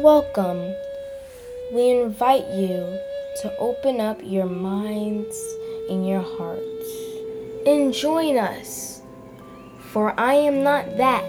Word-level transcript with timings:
Welcome. 0.00 0.74
We 1.72 1.90
invite 1.90 2.46
you 2.48 2.98
to 3.40 3.56
open 3.58 3.98
up 3.98 4.20
your 4.22 4.44
minds 4.44 5.34
and 5.88 6.06
your 6.06 6.20
hearts 6.20 6.90
and 7.66 7.94
join 7.94 8.36
us, 8.36 9.00
for 9.90 10.12
I 10.20 10.34
am 10.34 10.62
not 10.62 10.98
that. 10.98 11.24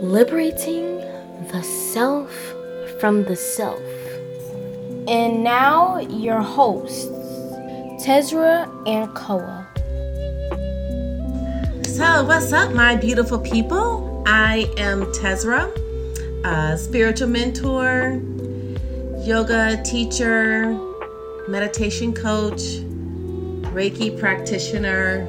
Liberating 0.00 0.98
the 1.50 1.60
self 1.64 2.32
from 3.00 3.24
the 3.24 3.34
self. 3.34 3.82
And 5.08 5.42
now, 5.42 5.98
your 5.98 6.40
hosts, 6.40 7.06
Tezra 8.06 8.70
and 8.86 9.12
Koa. 9.16 9.66
So, 11.84 12.24
what's 12.26 12.52
up, 12.52 12.72
my 12.74 12.94
beautiful 12.94 13.40
people? 13.40 14.22
I 14.24 14.72
am 14.76 15.02
Tezra, 15.06 15.74
a 16.48 16.78
spiritual 16.78 17.28
mentor, 17.28 18.22
yoga 19.22 19.82
teacher, 19.82 20.72
meditation 21.46 22.14
coach, 22.14 22.62
Reiki 23.74 24.18
practitioner. 24.18 25.28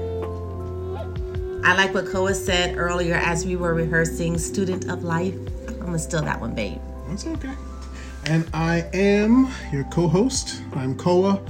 I 1.66 1.76
like 1.76 1.94
what 1.94 2.08
Koa 2.08 2.34
said 2.34 2.78
earlier 2.78 3.16
as 3.16 3.46
we 3.46 3.58
were 3.58 3.74
rehearsing, 3.74 4.38
student 4.38 4.90
of 4.90 5.04
life. 5.04 5.36
I'm 5.68 5.80
gonna 5.80 6.00
steal 6.00 6.22
that 6.22 6.40
one, 6.40 6.56
babe. 6.56 6.80
That's 7.10 7.28
okay. 7.28 7.52
And 8.26 8.50
I 8.54 8.88
am 8.94 9.52
your 9.74 9.84
co 9.86 10.08
host. 10.08 10.62
I'm 10.74 10.96
Koa, 10.96 11.42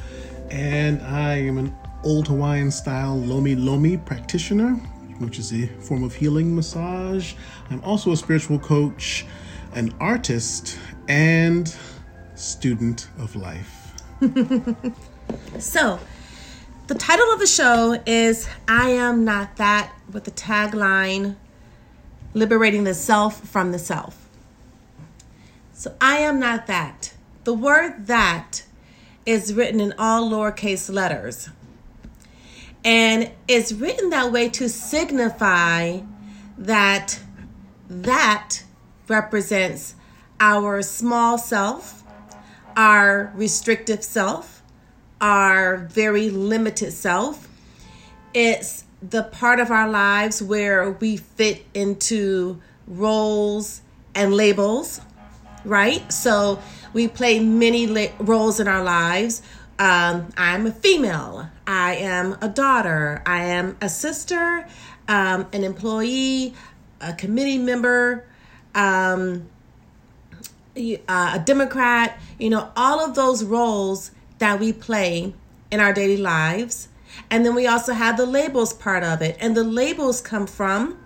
and 0.50 1.00
I 1.04 1.36
am 1.36 1.60
an 1.60 1.76
old 2.04 2.28
Hawaiian 2.28 2.72
style 2.72 3.16
Lomi 3.20 3.54
Lomi 3.54 3.98
practitioner, 3.98 4.72
which 5.20 5.38
is 5.38 5.54
a 5.54 5.68
form 5.68 6.04
of 6.04 6.16
healing 6.16 6.56
massage. 6.56 7.36
I'm 7.70 7.84
also 7.84 8.12
a 8.12 8.18
spiritual 8.18 8.58
coach, 8.58 9.28
an 9.74 9.94
artist, 10.00 10.78
and 11.08 11.76
student 12.36 13.08
of 13.20 13.36
life. 13.36 13.94
So, 15.60 16.00
the 16.88 16.96
title 16.96 17.32
of 17.32 17.40
the 17.40 17.46
show 17.46 18.02
is 18.06 18.50
I 18.68 18.90
Am 18.90 19.24
Not 19.26 19.58
That 19.58 19.94
with 20.12 20.24
the 20.24 20.32
tagline 20.32 21.36
Liberating 22.34 22.84
the 22.84 22.96
Self 22.96 23.48
from 23.48 23.72
the 23.72 23.78
Self. 23.78 24.28
So 25.74 25.96
I 26.02 26.18
am 26.18 26.40
not 26.40 26.68
that. 26.68 27.14
The 27.44 27.54
word 27.54 28.08
that 28.08 28.64
is 29.26 29.54
written 29.54 29.80
in 29.80 29.94
all 29.98 30.30
lowercase 30.30 30.94
letters. 30.94 31.50
And 32.84 33.32
it's 33.48 33.72
written 33.72 34.10
that 34.10 34.32
way 34.32 34.50
to 34.50 34.68
signify 34.68 36.02
that 36.58 37.20
that 37.88 38.64
represents 39.10 39.96
our 40.40 40.82
small 40.82 41.38
self, 41.38 42.04
our 42.76 43.32
restrictive 43.36 44.04
self, 44.04 44.62
our 45.20 45.78
very 45.78 46.30
limited 46.30 46.92
self. 46.92 47.48
It's 48.34 48.86
the 49.02 49.24
part 49.24 49.60
of 49.60 49.72
our 49.72 49.90
lives 49.90 50.42
where 50.42 50.92
we 50.92 51.18
fit 51.18 51.66
into 51.74 52.62
roles 52.88 53.82
and 54.16 54.34
labels 54.34 55.02
right? 55.66 56.12
So 56.12 56.62
we 56.94 57.08
play 57.08 57.40
many 57.40 57.88
la- 57.88 58.12
roles 58.20 58.60
in 58.60 58.68
our 58.68 58.84
lives. 58.84 59.42
Um, 59.78 60.30
I'm 60.38 60.68
a 60.68 60.72
female. 60.72 61.50
I 61.66 61.96
am 61.96 62.38
a 62.42 62.50
daughter. 62.50 63.22
I 63.26 63.44
am 63.44 63.78
a 63.82 63.90
sister, 63.90 64.68
um, 65.08 65.48
an 65.54 65.64
employee, 65.64 66.54
a 67.02 67.14
committee 67.14 67.58
member, 67.58 68.26
um, 68.76 69.50
uh, 70.78 71.32
a 71.36 71.42
Democrat. 71.44 72.20
You 72.38 72.50
know, 72.50 72.72
all 72.76 73.00
of 73.04 73.16
those 73.16 73.44
roles 73.44 74.12
that 74.40 74.60
we 74.60 74.74
play 74.74 75.34
in 75.72 75.80
our 75.80 75.94
daily 75.94 76.18
lives. 76.18 76.88
And 77.30 77.46
then 77.46 77.56
we 77.56 77.68
also 77.68 77.94
have 77.94 78.18
the 78.18 78.26
labels 78.26 78.74
part 78.74 79.04
of 79.04 79.22
it. 79.22 79.38
And 79.40 79.56
the 79.56 79.64
labels 79.64 80.22
come 80.22 80.48
from 80.48 80.98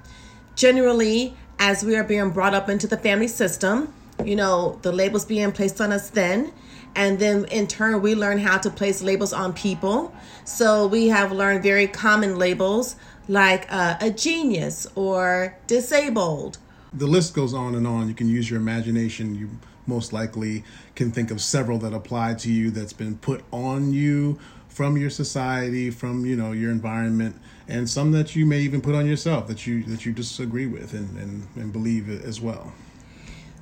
generally 0.56 1.36
as 1.60 1.84
we 1.84 1.96
are 1.96 2.04
being 2.04 2.30
brought 2.30 2.54
up 2.54 2.70
into 2.70 2.88
the 2.88 2.98
family 2.98 3.28
system 3.28 3.94
you 4.24 4.36
know, 4.36 4.80
the 4.82 4.92
labels 4.92 5.26
being 5.26 5.52
placed 5.52 5.82
on 5.82 5.92
us 5.92 6.10
then. 6.10 6.52
And 6.96 7.18
then 7.18 7.46
in 7.46 7.68
turn, 7.68 8.02
we 8.02 8.16
learn 8.16 8.38
how 8.38 8.58
to 8.60 8.70
place 8.70 9.02
labels 9.02 9.34
on 9.34 9.54
people. 9.54 10.14
So 10.46 10.88
we 10.88 11.08
have 11.08 11.32
learned 11.32 11.64
very 11.64 11.88
common 11.88 12.38
labels 12.38 12.96
like 13.28 13.66
uh, 13.72 13.98
a 14.00 14.12
genius 14.12 14.86
or 14.96 15.58
disabled. 15.66 16.60
The 16.94 17.08
list 17.08 17.34
goes 17.34 17.54
on 17.54 17.76
and 17.76 17.88
on. 17.88 18.08
You 18.08 18.14
can 18.14 18.30
use 18.30 18.50
your 18.50 18.60
imagination. 18.60 19.36
You 19.36 19.50
most 19.88 20.14
likely 20.14 20.64
can 20.96 21.12
think 21.12 21.32
of 21.32 21.42
several 21.42 21.78
that 21.80 21.94
apply 21.94 22.36
to 22.36 22.52
you 22.52 22.72
that's 22.72 22.94
been 22.94 23.18
put 23.18 23.44
on 23.52 23.94
you 23.94 24.40
from 24.70 24.98
your 24.98 25.10
society, 25.10 25.92
from 25.92 26.26
you 26.26 26.36
know 26.36 26.52
your 26.52 26.72
environment, 26.72 27.36
and 27.68 27.90
some 27.90 28.12
that 28.12 28.36
you 28.36 28.46
may 28.46 28.60
even 28.60 28.82
put 28.82 28.96
on 28.96 29.06
yourself 29.06 29.48
that 29.48 29.68
you 29.68 29.84
that 29.84 30.06
you 30.06 30.12
disagree 30.12 30.68
with 30.68 30.94
and, 30.94 31.18
and, 31.18 31.48
and 31.56 31.72
believe 31.72 32.10
as 32.10 32.42
well. 32.42 32.74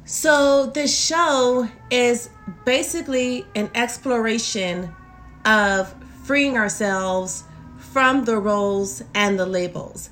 So, 0.06 0.66
the 0.68 0.88
show 0.88 1.70
is 1.90 2.30
basically 2.66 3.46
an 3.56 3.70
exploration 3.76 4.94
of 5.46 5.94
freeing 6.24 6.58
ourselves 6.58 7.44
from 7.78 8.26
the 8.26 8.38
roles 8.38 9.04
and 9.14 9.40
the 9.40 9.46
labels 9.46 10.10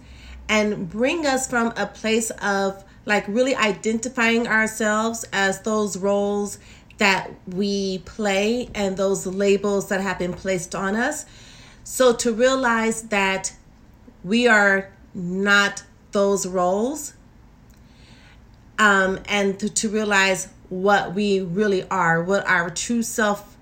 and 0.47 0.89
bring 0.89 1.25
us 1.25 1.47
from 1.47 1.73
a 1.77 1.85
place 1.85 2.29
of 2.41 2.83
like 3.05 3.27
really 3.27 3.55
identifying 3.55 4.47
ourselves 4.47 5.25
as 5.33 5.61
those 5.61 5.97
roles 5.97 6.59
that 6.97 7.31
we 7.47 7.99
play 7.99 8.69
and 8.75 8.97
those 8.97 9.25
labels 9.25 9.89
that 9.89 10.01
have 10.01 10.19
been 10.19 10.33
placed 10.33 10.75
on 10.75 10.95
us. 10.95 11.25
So, 11.83 12.13
to 12.13 12.33
realize 12.33 13.03
that 13.03 13.53
we 14.23 14.47
are 14.47 14.91
not 15.13 15.83
those 16.11 16.45
roles 16.45 17.13
um, 18.77 19.19
and 19.25 19.59
to, 19.59 19.69
to 19.69 19.89
realize 19.89 20.49
what 20.69 21.13
we 21.13 21.41
really 21.41 21.83
are, 21.89 22.23
what 22.23 22.47
our 22.47 22.69
true 22.69 23.03
self 23.03 23.57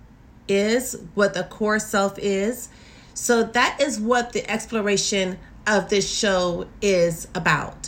is, 0.48 0.98
what 1.16 1.34
the 1.34 1.44
core 1.44 1.80
self 1.80 2.18
is. 2.20 2.70
So 3.14 3.44
that 3.44 3.82
is 3.82 4.00
what 4.00 4.34
the 4.34 4.50
exploration 4.50 5.40
of 5.66 5.90
this 5.90 6.10
show 6.10 6.68
is 6.82 7.28
about 7.34 7.87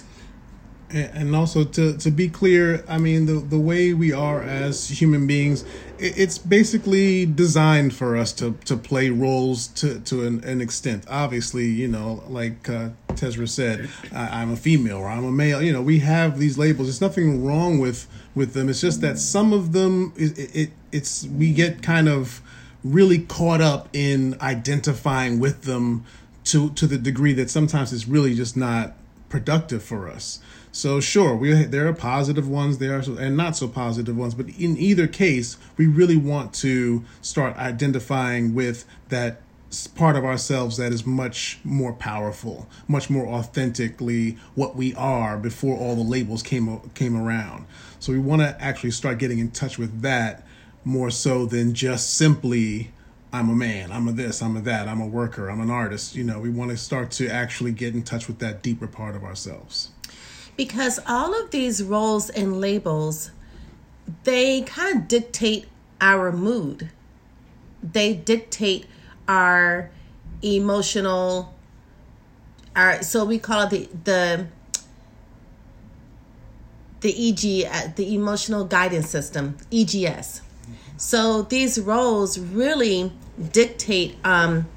and 0.91 1.35
also 1.35 1.63
to 1.63 1.97
to 1.97 2.09
be 2.09 2.27
clear 2.27 2.83
i 2.87 2.97
mean 2.97 3.25
the 3.25 3.33
the 3.33 3.59
way 3.59 3.93
we 3.93 4.11
are 4.11 4.41
as 4.41 4.89
human 4.89 5.27
beings 5.27 5.63
it's 6.01 6.37
basically 6.37 7.25
designed 7.25 7.93
for 7.93 8.15
us 8.15 8.31
to 8.31 8.53
to 8.65 8.77
play 8.77 9.09
roles 9.09 9.67
to 9.67 9.99
to 10.01 10.25
an, 10.25 10.43
an 10.43 10.61
extent. 10.61 11.03
Obviously 11.09 11.65
you 11.65 11.87
know 11.87 12.23
like 12.27 12.69
uh, 12.69 12.89
Tezra 13.09 13.47
said 13.49 13.89
I, 14.13 14.41
am 14.41 14.51
a 14.51 14.55
female 14.55 14.97
or 14.97 15.09
i'm 15.09 15.25
a 15.25 15.31
male. 15.31 15.61
You 15.61 15.73
know 15.73 15.81
we 15.81 15.99
have 15.99 16.39
these 16.39 16.57
labels. 16.57 16.87
There's 16.87 17.01
nothing 17.01 17.45
wrong 17.45 17.79
with 17.79 18.07
with 18.33 18.53
them. 18.53 18.69
It's 18.69 18.81
just 18.81 19.01
that 19.01 19.19
some 19.19 19.51
of 19.51 19.73
them 19.73 20.13
it, 20.15 20.55
it 20.55 20.69
it's 20.91 21.25
we 21.25 21.51
get 21.51 21.83
kind 21.83 22.07
of 22.07 22.41
really 22.83 23.19
caught 23.19 23.61
up 23.61 23.89
in 23.91 24.37
identifying 24.41 25.39
with 25.39 25.63
them 25.63 26.05
to 26.45 26.69
to 26.71 26.87
the 26.87 26.97
degree 26.97 27.33
that 27.33 27.49
sometimes 27.49 27.91
it's 27.91 28.07
really 28.07 28.33
just 28.35 28.55
not 28.55 28.93
productive 29.27 29.83
for 29.83 30.09
us 30.09 30.39
so 30.71 30.99
sure, 30.99 31.35
we 31.35 31.51
there 31.65 31.87
are 31.87 31.93
positive 31.93 32.47
ones 32.47 32.77
there 32.77 32.95
are 32.95 33.19
and 33.19 33.35
not 33.35 33.55
so 33.55 33.67
positive 33.67 34.15
ones, 34.15 34.35
but 34.35 34.49
in 34.49 34.77
either 34.77 35.07
case, 35.07 35.57
we 35.77 35.87
really 35.87 36.17
want 36.17 36.53
to 36.55 37.03
start 37.21 37.57
identifying 37.57 38.53
with 38.53 38.85
that 39.09 39.41
part 39.95 40.15
of 40.15 40.25
ourselves 40.25 40.77
that 40.77 40.91
is 40.91 41.05
much 41.05 41.59
more 41.63 41.93
powerful, 41.93 42.67
much 42.87 43.09
more 43.09 43.27
authentically 43.27 44.37
what 44.55 44.75
we 44.75 44.93
are 44.95 45.37
before 45.37 45.77
all 45.77 45.95
the 45.95 46.03
labels 46.03 46.43
came 46.43 46.79
came 46.93 47.17
around. 47.17 47.65
So 47.99 48.11
we 48.11 48.19
want 48.19 48.41
to 48.43 48.55
actually 48.61 48.91
start 48.91 49.17
getting 49.17 49.39
in 49.39 49.49
touch 49.49 49.79
with 49.79 50.01
that 50.01 50.45
more 50.85 51.09
so 51.09 51.47
than 51.47 51.73
just 51.73 52.13
simply 52.13 52.91
I'm 53.33 53.49
a 53.49 53.55
man, 53.55 53.91
I'm 53.91 54.07
a 54.07 54.11
this, 54.11 54.41
I'm 54.41 54.55
a 54.55 54.61
that, 54.61 54.87
I'm 54.87 55.01
a 55.01 55.07
worker, 55.07 55.49
I'm 55.49 55.61
an 55.61 55.69
artist. 55.71 56.15
You 56.15 56.23
know, 56.23 56.39
we 56.39 56.49
want 56.49 56.71
to 56.71 56.77
start 56.77 57.09
to 57.11 57.27
actually 57.27 57.71
get 57.71 57.95
in 57.95 58.03
touch 58.03 58.27
with 58.27 58.37
that 58.39 58.61
deeper 58.61 58.87
part 58.87 59.15
of 59.15 59.23
ourselves 59.23 59.89
because 60.59 60.99
all 61.07 61.33
of 61.41 61.51
these 61.51 61.81
roles 61.81 62.29
and 62.29 62.59
labels 62.59 63.31
they 64.25 64.61
kind 64.63 64.97
of 64.97 65.07
dictate 65.07 65.65
our 66.01 66.33
mood. 66.33 66.89
They 67.81 68.13
dictate 68.13 68.85
our 69.25 69.89
emotional 70.41 71.53
our 72.75 73.01
so 73.03 73.23
we 73.23 73.39
call 73.39 73.61
it 73.61 73.69
the 73.69 73.89
the 74.03 74.47
the 76.99 77.29
EG 77.29 77.65
uh, 77.65 77.93
the 77.95 78.13
emotional 78.13 78.65
guidance 78.65 79.09
system 79.09 79.55
EGS 79.71 80.41
so 80.97 81.43
these 81.43 81.79
roles 81.79 82.37
really 82.37 83.13
dictate 83.53 84.17
um 84.25 84.67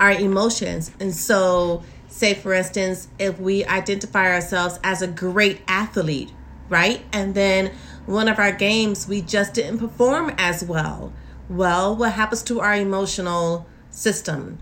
our 0.00 0.12
emotions. 0.12 0.90
And 0.98 1.14
so 1.14 1.84
say 2.20 2.34
for 2.34 2.52
instance 2.54 3.08
if 3.18 3.40
we 3.40 3.64
identify 3.64 4.30
ourselves 4.30 4.78
as 4.84 5.02
a 5.02 5.06
great 5.06 5.60
athlete 5.66 6.30
right? 6.70 7.04
And 7.12 7.34
then 7.34 7.72
one 8.06 8.28
of 8.28 8.38
our 8.38 8.52
games, 8.52 9.06
we 9.06 9.20
just 9.20 9.52
didn't 9.52 9.78
perform 9.78 10.32
as 10.38 10.64
well. 10.64 11.12
Well, 11.50 11.94
what 11.94 12.12
happens 12.12 12.42
to 12.44 12.60
our 12.60 12.74
emotional 12.74 13.66
system? 13.90 14.58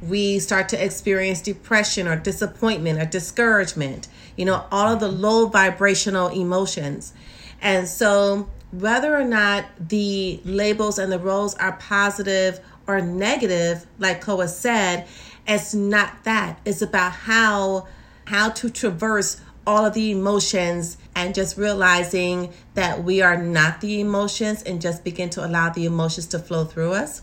We 0.00 0.40
start 0.40 0.68
to 0.70 0.84
experience 0.84 1.40
depression 1.40 2.08
or 2.08 2.16
disappointment 2.16 2.98
or 2.98 3.04
discouragement, 3.04 4.08
you 4.36 4.44
know, 4.44 4.66
all 4.72 4.94
of 4.94 5.00
the 5.00 5.08
low 5.08 5.46
vibrational 5.46 6.28
emotions. 6.28 7.12
And 7.60 7.86
so, 7.86 8.50
whether 8.72 9.14
or 9.14 9.24
not 9.24 9.66
the 9.78 10.40
labels 10.44 10.98
and 10.98 11.12
the 11.12 11.18
roles 11.18 11.54
are 11.56 11.72
positive 11.72 12.58
or 12.88 13.00
negative, 13.00 13.86
like 13.98 14.22
Koa 14.22 14.48
said, 14.48 15.06
it's 15.46 15.74
not 15.74 16.24
that. 16.24 16.60
It's 16.64 16.82
about 16.82 17.12
how 17.12 17.88
how 18.26 18.50
to 18.50 18.70
traverse 18.70 19.40
all 19.66 19.84
of 19.84 19.94
the 19.94 20.10
emotions 20.10 20.96
and 21.14 21.34
just 21.34 21.56
realizing 21.56 22.52
that 22.74 23.04
we 23.04 23.20
are 23.20 23.36
not 23.36 23.80
the 23.80 24.00
emotions 24.00 24.62
and 24.62 24.80
just 24.80 25.04
begin 25.04 25.30
to 25.30 25.44
allow 25.44 25.70
the 25.70 25.84
emotions 25.84 26.26
to 26.26 26.38
flow 26.38 26.64
through 26.64 26.92
us. 26.92 27.22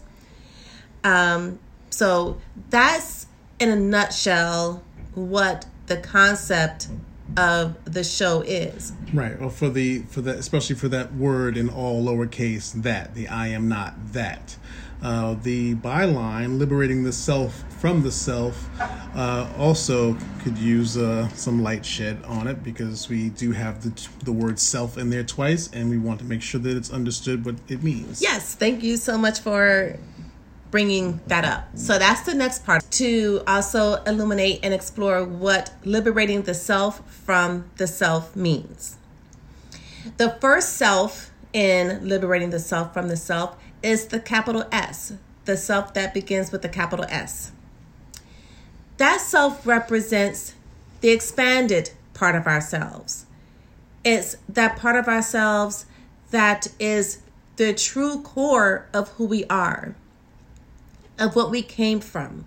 Um, 1.03 1.59
so 1.89 2.37
that's 2.69 3.27
in 3.59 3.69
a 3.69 3.75
nutshell 3.75 4.83
what 5.15 5.65
the 5.87 5.97
concept 5.97 6.87
of 7.37 7.75
the 7.85 8.03
show 8.03 8.41
is. 8.41 8.93
Right. 9.13 9.39
Well, 9.39 9.49
for 9.49 9.69
the 9.69 9.99
for 10.03 10.21
that, 10.21 10.37
especially 10.37 10.75
for 10.75 10.87
that 10.89 11.13
word 11.13 11.57
in 11.57 11.69
all 11.69 12.03
lowercase, 12.03 12.73
that 12.83 13.15
the 13.15 13.27
I 13.27 13.47
am 13.47 13.67
not 13.67 14.13
that. 14.13 14.57
Uh, 15.01 15.35
the 15.43 15.75
byline, 15.75 16.59
liberating 16.59 17.03
the 17.03 17.11
self 17.13 17.63
from 17.79 18.03
the 18.03 18.11
self, 18.11 18.69
uh, 19.15 19.49
also 19.57 20.15
could 20.43 20.57
use 20.57 20.97
uh, 20.97 21.27
some 21.29 21.63
light 21.63 21.85
shed 21.85 22.21
on 22.25 22.47
it 22.47 22.63
because 22.63 23.07
we 23.07 23.29
do 23.29 23.51
have 23.51 23.81
the, 23.81 24.07
the 24.25 24.31
word 24.31 24.59
self 24.59 24.97
in 24.97 25.09
there 25.09 25.23
twice 25.23 25.69
and 25.71 25.89
we 25.89 25.97
want 25.97 26.19
to 26.19 26.25
make 26.25 26.41
sure 26.41 26.59
that 26.59 26.75
it's 26.75 26.91
understood 26.91 27.45
what 27.45 27.55
it 27.69 27.81
means. 27.81 28.21
Yes, 28.21 28.55
thank 28.55 28.83
you 28.83 28.97
so 28.97 29.17
much 29.17 29.39
for 29.39 29.97
bringing 30.71 31.19
that 31.27 31.45
up. 31.45 31.67
So 31.75 31.97
that's 31.97 32.21
the 32.21 32.35
next 32.35 32.65
part 32.65 32.83
to 32.91 33.41
also 33.47 34.03
illuminate 34.03 34.59
and 34.63 34.73
explore 34.73 35.23
what 35.23 35.73
liberating 35.83 36.43
the 36.43 36.53
self 36.53 37.09
from 37.09 37.69
the 37.77 37.87
self 37.87 38.35
means. 38.35 38.97
The 40.17 40.31
first 40.41 40.73
self 40.77 41.31
in 41.53 42.07
liberating 42.07 42.51
the 42.51 42.59
self 42.59 42.93
from 42.93 43.07
the 43.07 43.17
self 43.17 43.57
is 43.81 44.07
the 44.07 44.19
capital 44.19 44.65
S, 44.71 45.13
the 45.45 45.57
self 45.57 45.93
that 45.93 46.13
begins 46.13 46.51
with 46.51 46.61
the 46.61 46.69
capital 46.69 47.05
S. 47.09 47.51
That 48.97 49.21
self 49.21 49.65
represents 49.65 50.55
the 51.01 51.09
expanded 51.09 51.91
part 52.13 52.35
of 52.35 52.47
ourselves. 52.47 53.25
It's 54.03 54.37
that 54.47 54.77
part 54.77 54.95
of 54.95 55.07
ourselves 55.07 55.85
that 56.31 56.67
is 56.79 57.19
the 57.55 57.73
true 57.73 58.21
core 58.21 58.87
of 58.93 59.09
who 59.09 59.25
we 59.25 59.45
are, 59.45 59.95
of 61.17 61.35
what 61.35 61.51
we 61.51 61.61
came 61.61 61.99
from, 61.99 62.45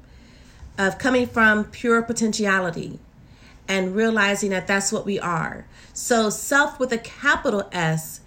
of 0.78 0.98
coming 0.98 1.26
from 1.26 1.64
pure 1.64 2.02
potentiality 2.02 2.98
and 3.68 3.94
realizing 3.94 4.50
that 4.50 4.66
that's 4.66 4.92
what 4.92 5.04
we 5.04 5.18
are. 5.18 5.66
So, 5.92 6.30
self 6.30 6.78
with 6.78 6.92
a 6.92 6.98
capital 6.98 7.68
S 7.72 8.20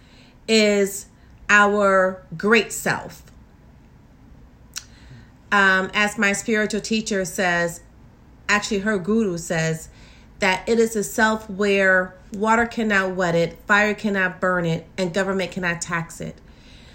is 0.48 1.08
our 1.50 2.24
great 2.38 2.72
self. 2.72 3.24
Um, 5.52 5.90
as 5.94 6.18
my 6.18 6.34
spiritual 6.34 6.82
teacher 6.82 7.24
says, 7.26 7.82
actually, 8.50 8.80
her 8.80 8.98
guru 8.98 9.38
says, 9.38 9.90
that 10.40 10.68
it 10.68 10.80
is 10.80 10.96
a 10.96 11.04
self 11.04 11.50
where 11.50 12.14
water 12.34 12.66
cannot 12.66 13.16
wet 13.16 13.36
it, 13.36 13.58
fire 13.66 13.94
cannot 13.94 14.42
burn 14.42 14.66
it, 14.66 14.86
and 14.98 15.14
government 15.14 15.52
cannot 15.52 15.82
tax 15.82 16.20
it. 16.20 16.36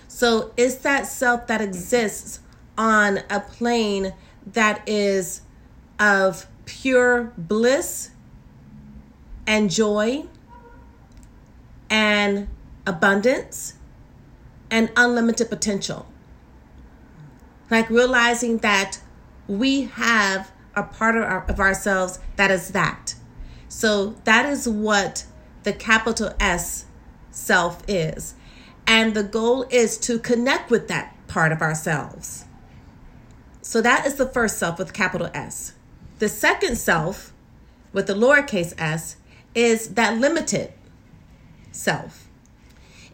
So 0.09 0.53
it's 0.57 0.77
that 0.77 1.07
self 1.07 1.47
that 1.47 1.61
exists 1.61 2.41
on 2.77 3.21
a 3.31 3.41
plane 3.41 4.13
that 4.47 4.87
is 4.87 5.43
of 5.99 6.47
pure 6.65 7.33
bliss 7.37 8.11
and 9.47 9.71
joy 9.71 10.25
and 11.89 12.49
abundance 12.87 13.75
and 14.71 14.91
unlimited 14.97 15.49
potential. 15.49 16.07
Like 17.71 17.89
realizing 17.91 18.59
that 18.59 19.01
we 19.47 19.83
have 19.83 20.53
a 20.75 20.83
part 20.83 21.17
of, 21.17 21.25
our, 21.25 21.45
of 21.49 21.61
ourselves 21.61 22.19
that 22.37 22.51
is 22.51 22.71
that. 22.71 23.15
So 23.69 24.17
that 24.25 24.47
is 24.47 24.69
what 24.69 25.25
the 25.63 25.73
capital 25.73 26.33
S 26.41 26.87
self 27.31 27.83
is. 27.89 28.35
And 28.87 29.15
the 29.15 29.23
goal 29.23 29.67
is 29.71 29.99
to 29.99 30.19
connect 30.19 30.71
with 30.71 30.89
that 30.89 31.15
part 31.29 31.53
of 31.53 31.63
ourselves. 31.63 32.45
So 33.63 33.81
that 33.83 34.07
is 34.07 34.17
the 34.17 34.27
first 34.27 34.59
self 34.59 34.79
with 34.79 34.93
capital 34.93 35.31
S. 35.33 35.75
The 36.19 36.29
second 36.29 36.77
self 36.77 37.33
with 37.93 38.07
the 38.07 38.15
lowercase 38.15 38.75
s 38.79 39.17
is 39.55 39.91
that 39.91 40.19
limited 40.19 40.73
self. 41.73 42.30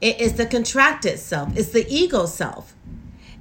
It 0.01 0.21
is 0.21 0.35
the 0.35 0.47
contracted 0.47 1.19
self, 1.19 1.57
it's 1.57 1.71
the 1.71 1.87
ego 1.89 2.27
self. 2.27 2.75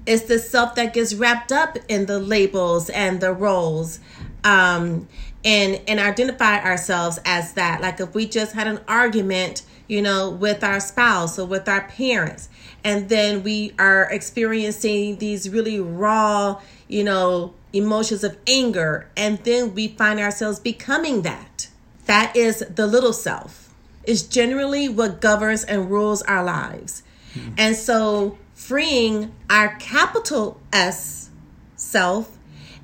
It's 0.05 0.23
the 0.23 0.37
self 0.37 0.75
that 0.75 0.93
gets 0.93 1.15
wrapped 1.15 1.51
up 1.51 1.77
in 1.87 2.05
the 2.05 2.19
labels 2.19 2.91
and 2.91 3.19
the 3.19 3.33
roles. 3.33 3.99
Um, 4.43 5.07
and 5.45 5.79
and 5.87 5.99
identify 5.99 6.59
ourselves 6.59 7.19
as 7.23 7.53
that. 7.53 7.79
Like 7.79 7.99
if 7.99 8.13
we 8.13 8.25
just 8.25 8.53
had 8.53 8.67
an 8.67 8.81
argument, 8.87 9.61
you 9.87 10.01
know, 10.01 10.29
with 10.29 10.63
our 10.63 10.79
spouse 10.79 11.37
or 11.37 11.45
with 11.45 11.69
our 11.69 11.87
parents, 11.87 12.49
and 12.83 13.07
then 13.07 13.43
we 13.43 13.73
are 13.77 14.09
experiencing 14.11 15.19
these 15.19 15.49
really 15.49 15.79
raw, 15.79 16.59
you 16.87 17.03
know, 17.03 17.53
emotions 17.71 18.23
of 18.23 18.37
anger, 18.47 19.09
and 19.15 19.37
then 19.39 19.75
we 19.75 19.89
find 19.89 20.19
ourselves 20.19 20.59
becoming 20.59 21.21
that. 21.21 21.69
That 22.05 22.35
is 22.35 22.59
the 22.59 22.87
little 22.87 23.13
self 23.13 23.64
is 24.07 24.23
generally 24.23 24.89
what 24.89 25.21
governs 25.21 25.63
and 25.63 25.89
rules 25.89 26.21
our 26.23 26.43
lives. 26.43 27.03
Mm-hmm. 27.33 27.53
And 27.57 27.75
so 27.75 28.37
freeing 28.53 29.33
our 29.49 29.75
capital 29.75 30.59
S 30.71 31.29
self 31.75 32.37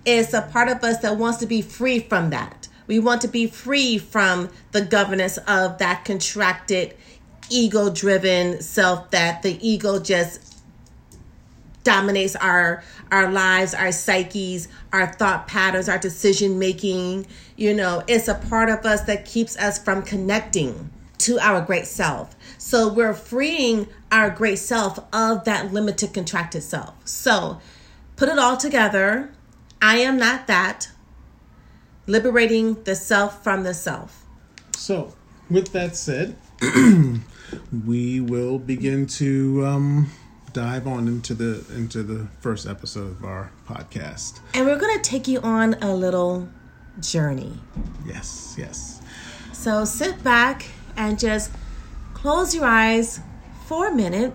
is 0.05 0.33
a 0.33 0.41
part 0.41 0.67
of 0.67 0.83
us 0.83 0.99
that 0.99 1.17
wants 1.17 1.39
to 1.39 1.45
be 1.45 1.61
free 1.61 1.99
from 1.99 2.29
that. 2.31 2.67
We 2.87 2.99
want 2.99 3.21
to 3.21 3.27
be 3.27 3.47
free 3.47 3.97
from 3.97 4.49
the 4.71 4.81
governance 4.81 5.37
of 5.47 5.77
that 5.77 6.03
contracted, 6.03 6.95
ego 7.49 7.89
driven 7.89 8.61
self 8.61 9.11
that 9.11 9.43
the 9.43 9.57
ego 9.65 9.99
just 9.99 10.51
dominates 11.83 12.35
our 12.35 12.83
our 13.11 13.31
lives 13.31 13.73
our 13.73 13.91
psyches 13.91 14.67
our 14.93 15.07
thought 15.13 15.47
patterns 15.47 15.89
our 15.89 15.97
decision 15.97 16.59
making 16.59 17.25
you 17.55 17.73
know 17.73 18.03
it's 18.07 18.27
a 18.27 18.35
part 18.35 18.69
of 18.69 18.85
us 18.85 19.01
that 19.01 19.25
keeps 19.25 19.57
us 19.57 19.79
from 19.79 20.01
connecting 20.03 20.89
to 21.21 21.39
our 21.39 21.61
great 21.61 21.87
self. 21.87 22.35
So 22.57 22.91
we're 22.91 23.13
freeing 23.13 23.87
our 24.11 24.29
great 24.29 24.59
self 24.59 24.99
of 25.13 25.45
that 25.45 25.73
limited 25.73 26.13
contracted 26.13 26.63
self. 26.63 26.95
So 27.05 27.59
put 28.15 28.29
it 28.29 28.39
all 28.39 28.57
together. 28.57 29.31
I 29.81 29.97
am 29.97 30.17
not 30.17 30.47
that. 30.47 30.89
Liberating 32.07 32.83
the 32.83 32.95
self 32.95 33.43
from 33.43 33.63
the 33.63 33.73
self. 33.73 34.25
So, 34.75 35.13
with 35.49 35.71
that 35.73 35.95
said, 35.95 36.35
we 37.85 38.19
will 38.19 38.57
begin 38.57 39.05
to 39.05 39.65
um, 39.65 40.09
dive 40.53 40.87
on 40.87 41.07
into 41.07 41.33
the 41.33 41.63
into 41.75 42.03
the 42.03 42.27
first 42.39 42.67
episode 42.67 43.11
of 43.11 43.23
our 43.23 43.51
podcast. 43.67 44.39
And 44.53 44.65
we're 44.65 44.79
going 44.79 44.95
to 44.97 45.03
take 45.03 45.27
you 45.27 45.39
on 45.41 45.75
a 45.75 45.93
little 45.95 46.49
journey. 46.99 47.53
Yes, 48.05 48.55
yes. 48.57 49.01
So 49.53 49.85
sit 49.85 50.23
back 50.23 50.65
and 50.95 51.19
just 51.19 51.51
close 52.13 52.53
your 52.53 52.65
eyes 52.65 53.19
for 53.65 53.87
a 53.87 53.95
minute 53.95 54.33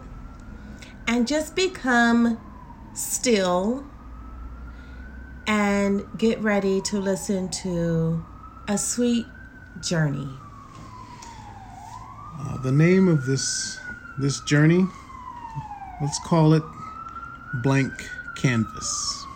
and 1.06 1.26
just 1.26 1.54
become 1.54 2.38
still 2.94 3.84
and 5.46 6.04
get 6.18 6.40
ready 6.40 6.80
to 6.80 6.98
listen 6.98 7.48
to 7.48 8.24
a 8.68 8.76
sweet 8.76 9.26
journey. 9.80 10.28
Uh, 12.38 12.60
the 12.62 12.72
name 12.72 13.08
of 13.08 13.26
this 13.26 13.78
this 14.18 14.40
journey, 14.40 14.86
let's 16.00 16.18
call 16.20 16.54
it 16.54 16.62
blank 17.62 17.92
canvas. 18.36 19.26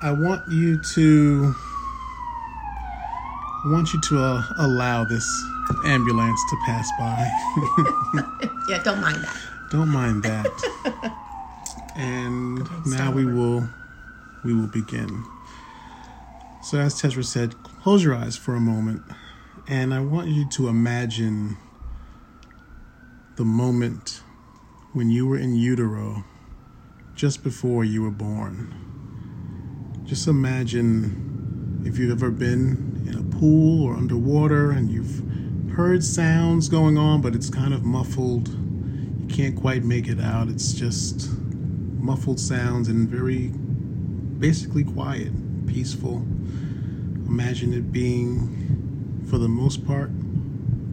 I 0.00 0.12
want 0.12 0.48
you 0.48 0.80
to 0.94 1.54
I 3.64 3.68
want 3.68 3.92
you 3.92 4.00
to 4.00 4.18
uh, 4.22 4.42
allow 4.58 5.04
this 5.04 5.26
ambulance 5.84 6.40
to 6.50 6.56
pass 6.66 6.90
by. 6.98 7.30
yeah, 8.68 8.82
don't 8.82 9.00
mind 9.00 9.22
that. 9.22 9.36
Don't 9.70 9.88
mind 9.88 10.22
that. 10.24 11.14
and 11.96 12.68
now 12.86 13.12
we 13.12 13.24
will 13.24 13.68
we 14.44 14.52
will 14.52 14.66
begin. 14.66 15.24
So 16.62 16.78
as 16.78 17.00
Tezra 17.00 17.24
said, 17.24 17.54
close 17.62 18.02
your 18.04 18.14
eyes 18.14 18.36
for 18.36 18.54
a 18.54 18.60
moment 18.60 19.02
And 19.68 19.94
I 19.94 20.00
want 20.00 20.28
you 20.28 20.44
to 20.50 20.68
imagine 20.68 21.56
the 23.36 23.44
moment 23.44 24.22
when 24.92 25.08
you 25.10 25.26
were 25.26 25.38
in 25.38 25.54
utero 25.54 26.24
just 27.14 27.42
before 27.44 27.84
you 27.84 28.02
were 28.02 28.10
born. 28.10 28.74
Just 30.04 30.26
imagine 30.26 31.82
if 31.86 31.96
you've 31.98 32.10
ever 32.10 32.30
been 32.30 33.04
in 33.06 33.14
a 33.18 33.22
pool 33.42 33.82
or 33.82 33.96
underwater 33.96 34.70
and 34.70 34.88
you've 34.88 35.20
heard 35.74 36.04
sounds 36.04 36.68
going 36.68 36.96
on, 36.96 37.20
but 37.20 37.34
it's 37.34 37.50
kind 37.50 37.74
of 37.74 37.82
muffled. 37.84 38.46
You 38.48 39.26
can't 39.28 39.56
quite 39.56 39.82
make 39.82 40.06
it 40.06 40.20
out. 40.20 40.46
It's 40.46 40.72
just 40.72 41.28
muffled 41.98 42.38
sounds 42.38 42.86
and 42.86 43.08
very 43.08 43.48
basically 44.38 44.84
quiet, 44.84 45.32
peaceful. 45.66 46.18
Imagine 47.26 47.72
it 47.72 47.90
being, 47.90 49.26
for 49.28 49.38
the 49.38 49.48
most 49.48 49.84
part, 49.84 50.12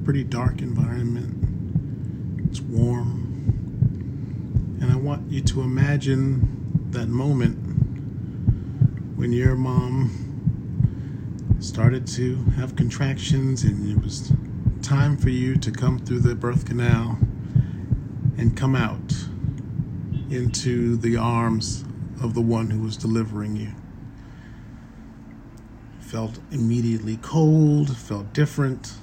pretty 0.03 0.23
dark 0.23 0.63
environment. 0.63 2.49
It's 2.49 2.61
warm. 2.61 3.27
And 4.81 4.91
I 4.91 4.95
want 4.95 5.31
you 5.31 5.41
to 5.41 5.61
imagine 5.61 6.89
that 6.89 7.09
moment 7.09 7.57
when 9.19 9.33
your 9.33 9.55
mom 9.55 10.28
started 11.59 12.07
to 12.07 12.35
have 12.55 12.75
contractions 12.75 13.63
and 13.63 13.89
it 13.89 14.01
was 14.01 14.31
time 14.81 15.17
for 15.17 15.29
you 15.29 15.57
to 15.57 15.71
come 15.71 15.99
through 15.99 16.19
the 16.19 16.33
birth 16.33 16.65
canal 16.65 17.17
and 18.37 18.55
come 18.55 18.75
out 18.75 19.13
into 20.29 20.95
the 20.95 21.17
arms 21.17 21.83
of 22.23 22.33
the 22.33 22.41
one 22.41 22.69
who 22.69 22.81
was 22.81 22.95
delivering 22.95 23.57
you. 23.57 23.73
Felt 25.99 26.39
immediately 26.49 27.17
cold, 27.17 27.95
felt 27.97 28.33
different 28.33 28.93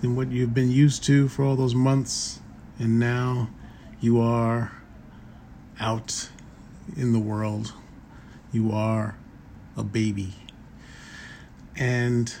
than 0.00 0.14
what 0.14 0.30
you've 0.30 0.54
been 0.54 0.70
used 0.70 1.02
to 1.04 1.26
for 1.26 1.44
all 1.44 1.56
those 1.56 1.74
months, 1.74 2.40
and 2.78 3.00
now 3.00 3.50
you 4.00 4.20
are 4.20 4.72
out 5.80 6.30
in 6.96 7.12
the 7.12 7.18
world. 7.18 7.72
You 8.52 8.70
are 8.70 9.16
a 9.76 9.82
baby. 9.82 10.34
And 11.78 12.34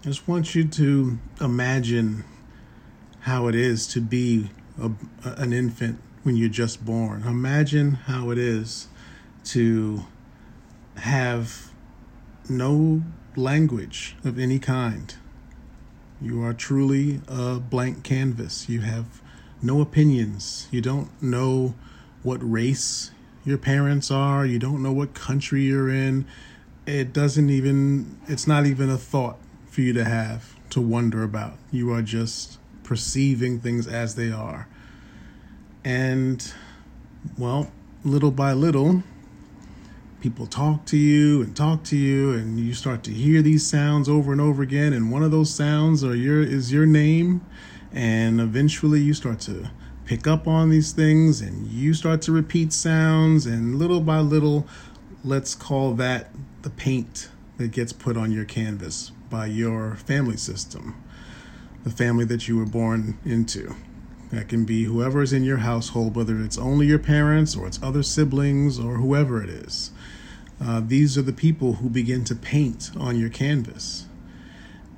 I 0.00 0.04
just 0.04 0.26
want 0.26 0.54
you 0.54 0.66
to 0.66 1.18
imagine 1.40 2.24
how 3.20 3.48
it 3.48 3.54
is 3.54 3.86
to 3.88 4.00
be 4.00 4.50
a, 4.80 4.90
an 5.24 5.52
infant 5.52 6.00
when 6.22 6.36
you're 6.36 6.48
just 6.48 6.84
born. 6.84 7.22
Imagine 7.24 7.92
how 7.92 8.30
it 8.30 8.38
is 8.38 8.88
to 9.44 10.04
have 10.96 11.70
no 12.48 13.02
language 13.36 14.16
of 14.24 14.38
any 14.38 14.58
kind. 14.58 15.14
You 16.22 16.42
are 16.42 16.54
truly 16.54 17.20
a 17.28 17.60
blank 17.60 18.04
canvas. 18.04 18.70
You 18.70 18.80
have 18.80 19.20
no 19.60 19.82
opinions. 19.82 20.66
You 20.70 20.80
don't 20.80 21.10
know 21.22 21.74
what 22.22 22.38
race 22.40 23.10
your 23.44 23.58
parents 23.58 24.10
are. 24.10 24.46
You 24.46 24.58
don't 24.58 24.82
know 24.82 24.92
what 24.92 25.12
country 25.12 25.64
you're 25.64 25.90
in. 25.90 26.26
It 26.86 27.12
doesn't 27.12 27.50
even, 27.50 28.18
it's 28.28 28.46
not 28.46 28.64
even 28.64 28.88
a 28.88 28.96
thought 28.96 29.38
for 29.68 29.80
you 29.80 29.92
to 29.92 30.04
have 30.04 30.54
to 30.70 30.80
wonder 30.80 31.24
about. 31.24 31.54
You 31.72 31.92
are 31.92 32.02
just 32.02 32.58
perceiving 32.84 33.58
things 33.58 33.88
as 33.88 34.14
they 34.14 34.30
are. 34.30 34.68
And, 35.84 36.52
well, 37.36 37.72
little 38.04 38.30
by 38.30 38.52
little, 38.52 39.02
people 40.20 40.46
talk 40.46 40.84
to 40.86 40.96
you 40.96 41.42
and 41.42 41.56
talk 41.56 41.82
to 41.84 41.96
you 41.96 42.32
and 42.32 42.58
you 42.58 42.72
start 42.72 43.02
to 43.04 43.10
hear 43.12 43.42
these 43.42 43.66
sounds 43.66 44.08
over 44.08 44.32
and 44.32 44.40
over 44.40 44.62
again 44.62 44.92
and 44.92 45.12
one 45.12 45.22
of 45.22 45.30
those 45.30 45.52
sounds 45.52 46.02
your 46.02 46.42
is 46.42 46.72
your 46.72 46.86
name 46.86 47.40
and 47.92 48.40
eventually 48.40 48.98
you 48.98 49.12
start 49.14 49.38
to 49.38 49.70
pick 50.04 50.26
up 50.26 50.48
on 50.48 50.70
these 50.70 50.92
things 50.92 51.40
and 51.40 51.68
you 51.68 51.92
start 51.92 52.22
to 52.22 52.32
repeat 52.32 52.72
sounds 52.72 53.46
and 53.46 53.76
little 53.76 54.00
by 54.00 54.18
little 54.18 54.66
let's 55.26 55.56
call 55.56 55.92
that 55.94 56.30
the 56.62 56.70
paint 56.70 57.28
that 57.58 57.72
gets 57.72 57.92
put 57.92 58.16
on 58.16 58.30
your 58.30 58.44
canvas 58.44 59.10
by 59.28 59.46
your 59.46 59.96
family 59.96 60.36
system, 60.36 61.02
the 61.82 61.90
family 61.90 62.24
that 62.24 62.46
you 62.46 62.56
were 62.56 62.64
born 62.64 63.18
into. 63.24 63.74
That 64.30 64.48
can 64.48 64.64
be 64.64 64.84
whoever 64.84 65.22
is 65.22 65.32
in 65.32 65.42
your 65.42 65.58
household, 65.58 66.14
whether 66.14 66.40
it's 66.40 66.58
only 66.58 66.86
your 66.86 66.98
parents 67.00 67.56
or 67.56 67.66
it's 67.66 67.82
other 67.82 68.02
siblings 68.02 68.78
or 68.78 68.94
whoever 68.94 69.42
it 69.42 69.50
is. 69.50 69.90
Uh, 70.62 70.80
these 70.84 71.18
are 71.18 71.22
the 71.22 71.32
people 71.32 71.74
who 71.74 71.90
begin 71.90 72.24
to 72.24 72.34
paint 72.34 72.90
on 72.96 73.18
your 73.18 73.28
canvas. 73.28 74.06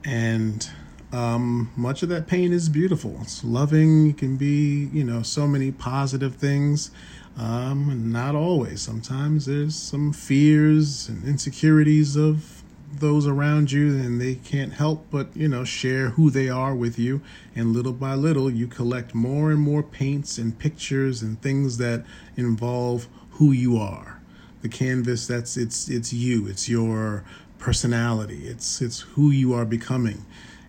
And 0.05 0.69
um, 1.11 1.71
much 1.75 2.03
of 2.03 2.11
that 2.11 2.27
paint 2.27 2.53
is 2.53 2.69
beautiful. 2.69 3.19
It's 3.23 3.43
loving. 3.43 4.11
It 4.11 4.19
can 4.19 4.37
be, 4.37 4.89
you 4.93 5.05
know, 5.05 5.23
so 5.23 5.47
many 5.47 5.73
positive 5.73 6.37
things. 6.37 6.91
Um, 7.39 8.11
not 8.11 8.35
always. 8.35 8.83
Sometimes 8.83 9.47
there's 9.47 9.77
some 9.77 10.13
fears 10.13 11.09
and 11.09 11.25
insecurities 11.25 12.17
of 12.17 12.65
those 12.93 13.27
around 13.29 13.71
you 13.71 13.97
and 13.97 14.21
they 14.21 14.35
can't 14.35 14.73
help 14.73 15.07
but 15.11 15.29
you 15.37 15.47
know 15.47 15.63
share 15.63 16.11
who 16.11 16.31
they 16.31 16.49
are 16.49 16.75
with 16.75 16.99
you. 16.99 17.21
And 17.55 17.73
little 17.73 17.93
by 17.93 18.15
little 18.15 18.51
you 18.51 18.67
collect 18.67 19.15
more 19.15 19.53
and 19.53 19.61
more 19.61 19.85
paints 19.85 20.37
and 20.37 20.59
pictures 20.59 21.23
and 21.23 21.41
things 21.41 21.79
that 21.79 22.05
involve 22.37 23.07
who 23.33 23.53
you 23.53 23.77
are. 23.79 24.21
The 24.63 24.69
canvas 24.69 25.29
that's 25.29 25.57
it's 25.57 25.89
it's 25.89 26.13
you. 26.13 26.49
It's 26.49 26.69
your 26.69 27.23
personality. 27.61 28.49
It's 28.49 28.83
it's 28.83 29.01
who 29.01 29.31
you 29.31 29.53
are 29.53 29.65
becoming. 29.65 30.25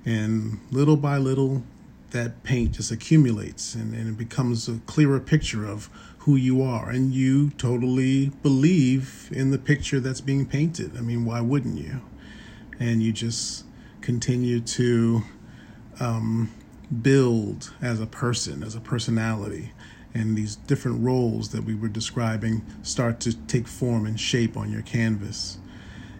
And 0.05 0.59
little 0.69 0.97
by 0.97 1.17
little 1.17 1.63
that 2.11 2.43
paint 2.43 2.73
just 2.73 2.91
accumulates 2.91 3.75
and, 3.75 3.93
and 3.93 4.07
it 4.07 4.17
becomes 4.17 4.67
a 4.67 4.79
clearer 4.85 5.19
picture 5.19 5.65
of 5.65 5.89
who 6.19 6.35
you 6.35 6.61
are 6.61 6.89
and 6.89 7.13
you 7.13 7.49
totally 7.51 8.27
believe 8.43 9.29
in 9.31 9.51
the 9.51 9.57
picture 9.57 9.99
that's 9.99 10.21
being 10.21 10.45
painted 10.45 10.97
i 10.97 11.01
mean 11.01 11.25
why 11.25 11.39
wouldn't 11.39 11.77
you 11.77 12.01
and 12.79 13.03
you 13.03 13.11
just 13.11 13.65
continue 14.01 14.59
to 14.59 15.21
um, 15.99 16.49
build 17.01 17.73
as 17.81 17.99
a 17.99 18.05
person, 18.05 18.63
as 18.63 18.75
a 18.75 18.79
personality. 18.79 19.71
And 20.13 20.35
these 20.35 20.55
different 20.55 21.03
roles 21.03 21.49
that 21.49 21.63
we 21.63 21.75
were 21.75 21.87
describing 21.87 22.65
start 22.81 23.19
to 23.21 23.35
take 23.47 23.67
form 23.67 24.05
and 24.05 24.19
shape 24.19 24.57
on 24.57 24.71
your 24.71 24.81
canvas. 24.81 25.59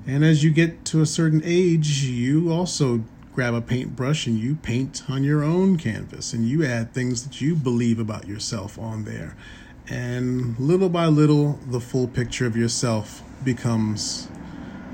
And 0.06 0.24
as 0.24 0.44
you 0.44 0.52
get 0.52 0.86
to 0.86 1.02
a 1.02 1.06
certain 1.06 1.42
age, 1.44 2.04
you 2.04 2.52
also 2.52 3.04
grab 3.34 3.54
a 3.54 3.62
paintbrush 3.62 4.28
and 4.28 4.38
you 4.38 4.56
paint 4.56 5.04
on 5.10 5.24
your 5.24 5.44
own 5.44 5.78
canvas 5.78 6.34
and 6.34 6.48
you 6.48 6.66
add 6.66 6.94
things 6.94 7.24
that 7.24 7.42
you 7.42 7.56
believe 7.56 8.00
about 8.00 8.28
yourself 8.28 8.78
on 8.78 9.06
there. 9.06 9.36
And 9.88 10.58
little 10.60 10.90
by 10.90 11.08
little, 11.08 11.60
the 11.68 11.80
full 11.80 12.08
picture 12.08 12.46
of 12.46 12.56
yourself 12.56 13.24
becomes 13.44 14.28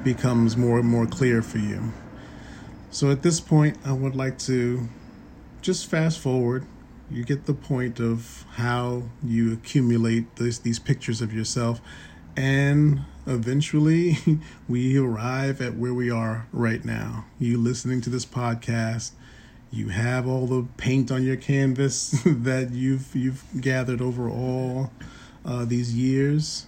becomes 0.04 0.56
more 0.56 0.80
and 0.80 0.88
more 0.88 1.08
clear 1.08 1.42
for 1.42 1.58
you. 1.58 1.92
So 2.92 3.10
at 3.10 3.24
this 3.24 3.39
point, 3.39 3.77
I 3.84 3.92
would 3.92 4.15
like 4.15 4.38
to 4.39 4.88
just 5.62 5.89
fast 5.89 6.20
forward. 6.20 6.65
You 7.10 7.25
get 7.25 7.46
the 7.46 7.54
point 7.54 8.00
of 8.00 8.46
how 8.54 9.04
you 9.24 9.51
accumulate 9.51 10.36
these, 10.36 10.60
these 10.60 10.80
pictures 10.80 11.22
of 11.22 11.34
yourself, 11.34 11.82
and 12.38 13.01
eventually 13.25 14.17
we 14.70 14.98
arrive 14.98 15.62
at 15.62 15.75
where 15.75 15.94
we 15.94 16.10
are 16.10 16.48
right 16.51 16.84
now. 16.84 17.25
You 17.39 17.58
listening 17.58 18.01
to 18.01 18.10
this 18.10 18.25
podcast, 18.25 19.12
you 19.72 19.89
have 19.89 20.27
all 20.27 20.48
the 20.48 20.67
paint 20.77 21.12
on 21.12 21.24
your 21.24 21.38
canvas 21.38 22.12
that 22.25 22.72
you've 22.72 23.15
you've 23.15 23.44
gathered 23.60 24.01
over 24.01 24.29
all 24.29 24.91
uh, 25.46 25.65
these 25.65 25.94
years, 25.94 26.65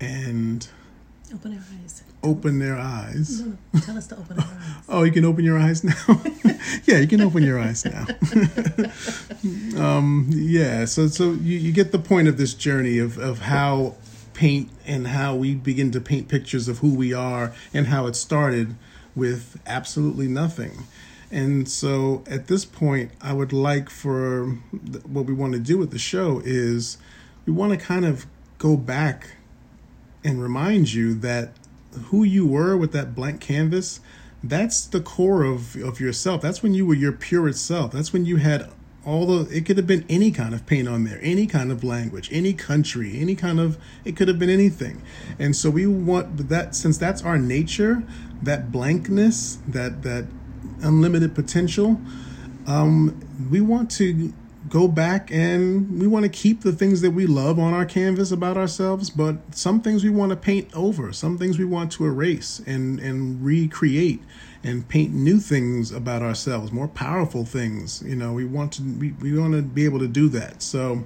and 0.00 0.68
open 1.32 1.52
your 1.52 1.62
eyes 1.82 2.02
open 2.22 2.58
their 2.58 2.76
eyes. 2.76 3.40
No, 3.40 3.56
no. 3.72 3.80
Tell 3.80 3.96
us 3.96 4.06
to 4.08 4.16
open 4.16 4.38
our 4.38 4.44
eyes. 4.60 4.84
oh, 4.88 5.02
you 5.04 5.12
can 5.12 5.24
open 5.24 5.44
your 5.44 5.58
eyes 5.58 5.84
now. 5.84 6.22
yeah, 6.84 6.98
you 6.98 7.06
can 7.06 7.20
open 7.20 7.42
your 7.42 7.58
eyes 7.58 7.84
now. 7.84 8.06
um, 9.76 10.28
yeah, 10.32 10.84
so 10.84 11.08
so 11.08 11.32
you, 11.32 11.58
you 11.58 11.72
get 11.72 11.92
the 11.92 11.98
point 11.98 12.28
of 12.28 12.36
this 12.36 12.54
journey 12.54 12.98
of 12.98 13.18
of 13.18 13.40
how 13.40 13.94
paint 14.38 14.70
and 14.86 15.08
how 15.08 15.34
we 15.34 15.52
begin 15.52 15.90
to 15.90 16.00
paint 16.00 16.28
pictures 16.28 16.68
of 16.68 16.78
who 16.78 16.94
we 16.94 17.12
are 17.12 17.52
and 17.74 17.88
how 17.88 18.06
it 18.06 18.14
started 18.14 18.76
with 19.16 19.60
absolutely 19.66 20.28
nothing. 20.28 20.84
And 21.28 21.68
so 21.68 22.22
at 22.24 22.46
this 22.46 22.64
point, 22.64 23.10
I 23.20 23.32
would 23.32 23.52
like 23.52 23.90
for 23.90 24.46
what 25.04 25.26
we 25.26 25.34
want 25.34 25.54
to 25.54 25.58
do 25.58 25.76
with 25.76 25.90
the 25.90 25.98
show 25.98 26.40
is 26.44 26.98
we 27.46 27.52
want 27.52 27.72
to 27.72 27.84
kind 27.84 28.04
of 28.04 28.26
go 28.58 28.76
back 28.76 29.32
and 30.22 30.40
remind 30.40 30.92
you 30.92 31.14
that 31.14 31.50
who 32.04 32.22
you 32.22 32.46
were 32.46 32.76
with 32.76 32.92
that 32.92 33.16
blank 33.16 33.40
canvas, 33.40 33.98
that's 34.44 34.86
the 34.86 35.00
core 35.00 35.42
of, 35.42 35.74
of 35.82 35.98
yourself. 35.98 36.42
That's 36.42 36.62
when 36.62 36.74
you 36.74 36.86
were 36.86 36.94
your 36.94 37.10
purest 37.10 37.66
self. 37.66 37.90
That's 37.90 38.12
when 38.12 38.24
you 38.24 38.36
had 38.36 38.70
all 39.08 39.26
the 39.26 39.56
it 39.56 39.64
could 39.64 39.78
have 39.78 39.86
been 39.86 40.04
any 40.08 40.30
kind 40.30 40.54
of 40.54 40.66
paint 40.66 40.86
on 40.86 41.04
there 41.04 41.18
any 41.22 41.46
kind 41.46 41.72
of 41.72 41.82
language 41.82 42.28
any 42.30 42.52
country 42.52 43.18
any 43.18 43.34
kind 43.34 43.58
of 43.58 43.78
it 44.04 44.16
could 44.16 44.28
have 44.28 44.38
been 44.38 44.50
anything. 44.50 45.02
And 45.38 45.56
so 45.56 45.70
we 45.70 45.86
want 45.86 46.48
that 46.48 46.74
since 46.74 46.98
that's 46.98 47.22
our 47.22 47.38
nature 47.38 48.02
that 48.42 48.70
blankness 48.70 49.58
that 49.66 50.02
that 50.02 50.26
unlimited 50.82 51.34
potential, 51.34 52.00
um, 52.66 53.20
we 53.50 53.60
want 53.60 53.90
to 53.92 54.32
go 54.68 54.88
back 54.88 55.30
and 55.30 56.00
we 56.00 56.06
want 56.06 56.24
to 56.24 56.28
keep 56.28 56.62
the 56.62 56.72
things 56.72 57.00
that 57.00 57.10
we 57.12 57.26
love 57.26 57.58
on 57.58 57.72
our 57.74 57.84
canvas 57.84 58.30
about 58.30 58.56
ourselves, 58.56 59.10
but 59.10 59.36
some 59.54 59.80
things 59.80 60.04
we 60.04 60.10
want 60.10 60.30
to 60.30 60.36
paint 60.36 60.68
over, 60.74 61.12
some 61.12 61.38
things 61.38 61.58
we 61.58 61.64
want 61.64 61.92
to 61.92 62.04
erase 62.04 62.60
and, 62.66 63.00
and 63.00 63.44
recreate 63.44 64.22
and 64.62 64.88
paint 64.88 65.12
new 65.12 65.38
things 65.38 65.92
about 65.92 66.22
ourselves, 66.22 66.72
more 66.72 66.88
powerful 66.88 67.44
things. 67.44 68.02
You 68.04 68.16
know, 68.16 68.32
we 68.32 68.44
want 68.44 68.72
to 68.74 68.82
we, 68.82 69.12
we 69.12 69.38
want 69.38 69.54
to 69.54 69.62
be 69.62 69.84
able 69.84 70.00
to 70.00 70.08
do 70.08 70.28
that. 70.30 70.62
So 70.62 71.04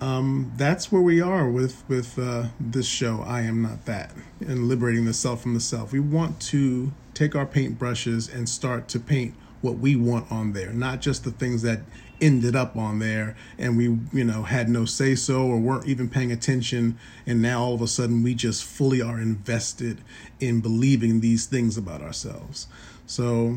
um, 0.00 0.52
that's 0.56 0.92
where 0.92 1.02
we 1.02 1.20
are 1.20 1.50
with 1.50 1.82
with 1.88 2.18
uh, 2.18 2.48
this 2.60 2.86
show. 2.86 3.22
I 3.26 3.42
am 3.42 3.62
not 3.62 3.86
that, 3.86 4.12
and 4.40 4.68
liberating 4.68 5.04
the 5.04 5.14
self 5.14 5.42
from 5.42 5.54
the 5.54 5.60
self. 5.60 5.92
We 5.92 6.00
want 6.00 6.40
to 6.42 6.92
take 7.14 7.34
our 7.34 7.46
paint 7.46 7.78
brushes 7.78 8.28
and 8.28 8.48
start 8.48 8.88
to 8.88 9.00
paint 9.00 9.34
what 9.62 9.78
we 9.78 9.96
want 9.96 10.30
on 10.30 10.52
there, 10.52 10.72
not 10.72 11.00
just 11.00 11.24
the 11.24 11.30
things 11.30 11.62
that 11.62 11.80
ended 12.20 12.56
up 12.56 12.76
on 12.76 12.98
there 12.98 13.36
and 13.58 13.76
we 13.76 13.84
you 14.12 14.24
know 14.24 14.42
had 14.42 14.68
no 14.68 14.84
say 14.84 15.14
so 15.14 15.46
or 15.46 15.58
weren't 15.58 15.86
even 15.86 16.08
paying 16.08 16.32
attention 16.32 16.98
and 17.26 17.42
now 17.42 17.62
all 17.62 17.74
of 17.74 17.82
a 17.82 17.86
sudden 17.86 18.22
we 18.22 18.34
just 18.34 18.64
fully 18.64 19.02
are 19.02 19.20
invested 19.20 19.98
in 20.40 20.60
believing 20.60 21.20
these 21.20 21.46
things 21.46 21.76
about 21.76 22.02
ourselves. 22.02 22.66
So 23.06 23.56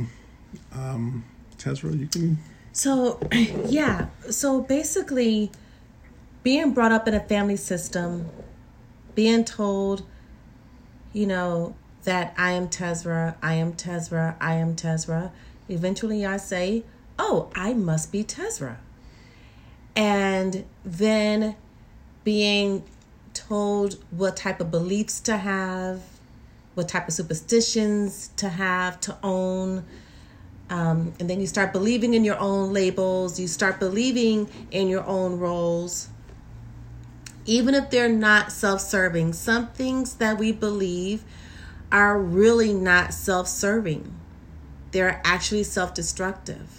um 0.74 1.25
Tezra 1.58 1.98
you 1.98 2.08
can 2.08 2.38
so 2.72 3.20
yeah 3.66 4.08
so 4.30 4.62
basically 4.62 5.51
being 6.44 6.74
brought 6.74 6.92
up 6.92 7.08
in 7.08 7.13
a 7.13 7.20
family 7.20 7.58
system 7.58 8.30
being 9.16 9.44
told 9.44 10.04
you 11.13 11.25
know 11.25 11.75
that 12.04 12.34
I 12.38 12.51
am 12.51 12.70
Tezra 12.70 13.36
I 13.42 13.54
am 13.56 13.74
Tezra 13.74 14.36
I 14.39 14.56
am 14.56 14.75
Tezra 14.75 15.32
eventually 15.68 16.25
I 16.25 16.38
say 16.38 16.84
oh, 17.20 17.52
I 17.54 17.74
must 17.74 18.12
be 18.12 18.24
Tezra. 18.24 18.78
And 19.96 20.66
then 20.86 21.56
being 22.24 22.84
told 23.34 24.04
what 24.12 24.38
type 24.38 24.62
of 24.62 24.72
beliefs 24.72 25.20
to 25.22 25.38
have, 25.38 26.02
what 26.76 26.88
type 26.88 27.08
of 27.08 27.14
superstitions 27.14 28.30
to 28.38 28.50
have, 28.50 29.00
to 29.02 29.18
own. 29.22 29.86
Um, 30.70 31.14
and 31.20 31.30
then 31.30 31.42
you 31.42 31.48
start 31.48 31.74
believing 31.74 32.14
in 32.14 32.24
your 32.24 32.40
own 32.40 32.72
labels, 32.72 33.40
you 33.40 33.48
start 33.48 33.80
believing 33.80 34.50
in 34.72 34.88
your 34.88 35.06
own 35.06 35.40
roles. 35.40 36.08
Even 37.46 37.74
if 37.74 37.90
they're 37.90 38.08
not 38.08 38.52
self 38.52 38.80
serving, 38.80 39.34
some 39.34 39.68
things 39.68 40.16
that 40.16 40.38
we 40.38 40.52
believe 40.52 41.24
are 41.92 42.20
really 42.20 42.74
not 42.74 43.14
self 43.14 43.48
serving, 43.48 44.14
they're 44.92 45.20
actually 45.26 45.64
self 45.64 45.94
destructive. 45.94 46.79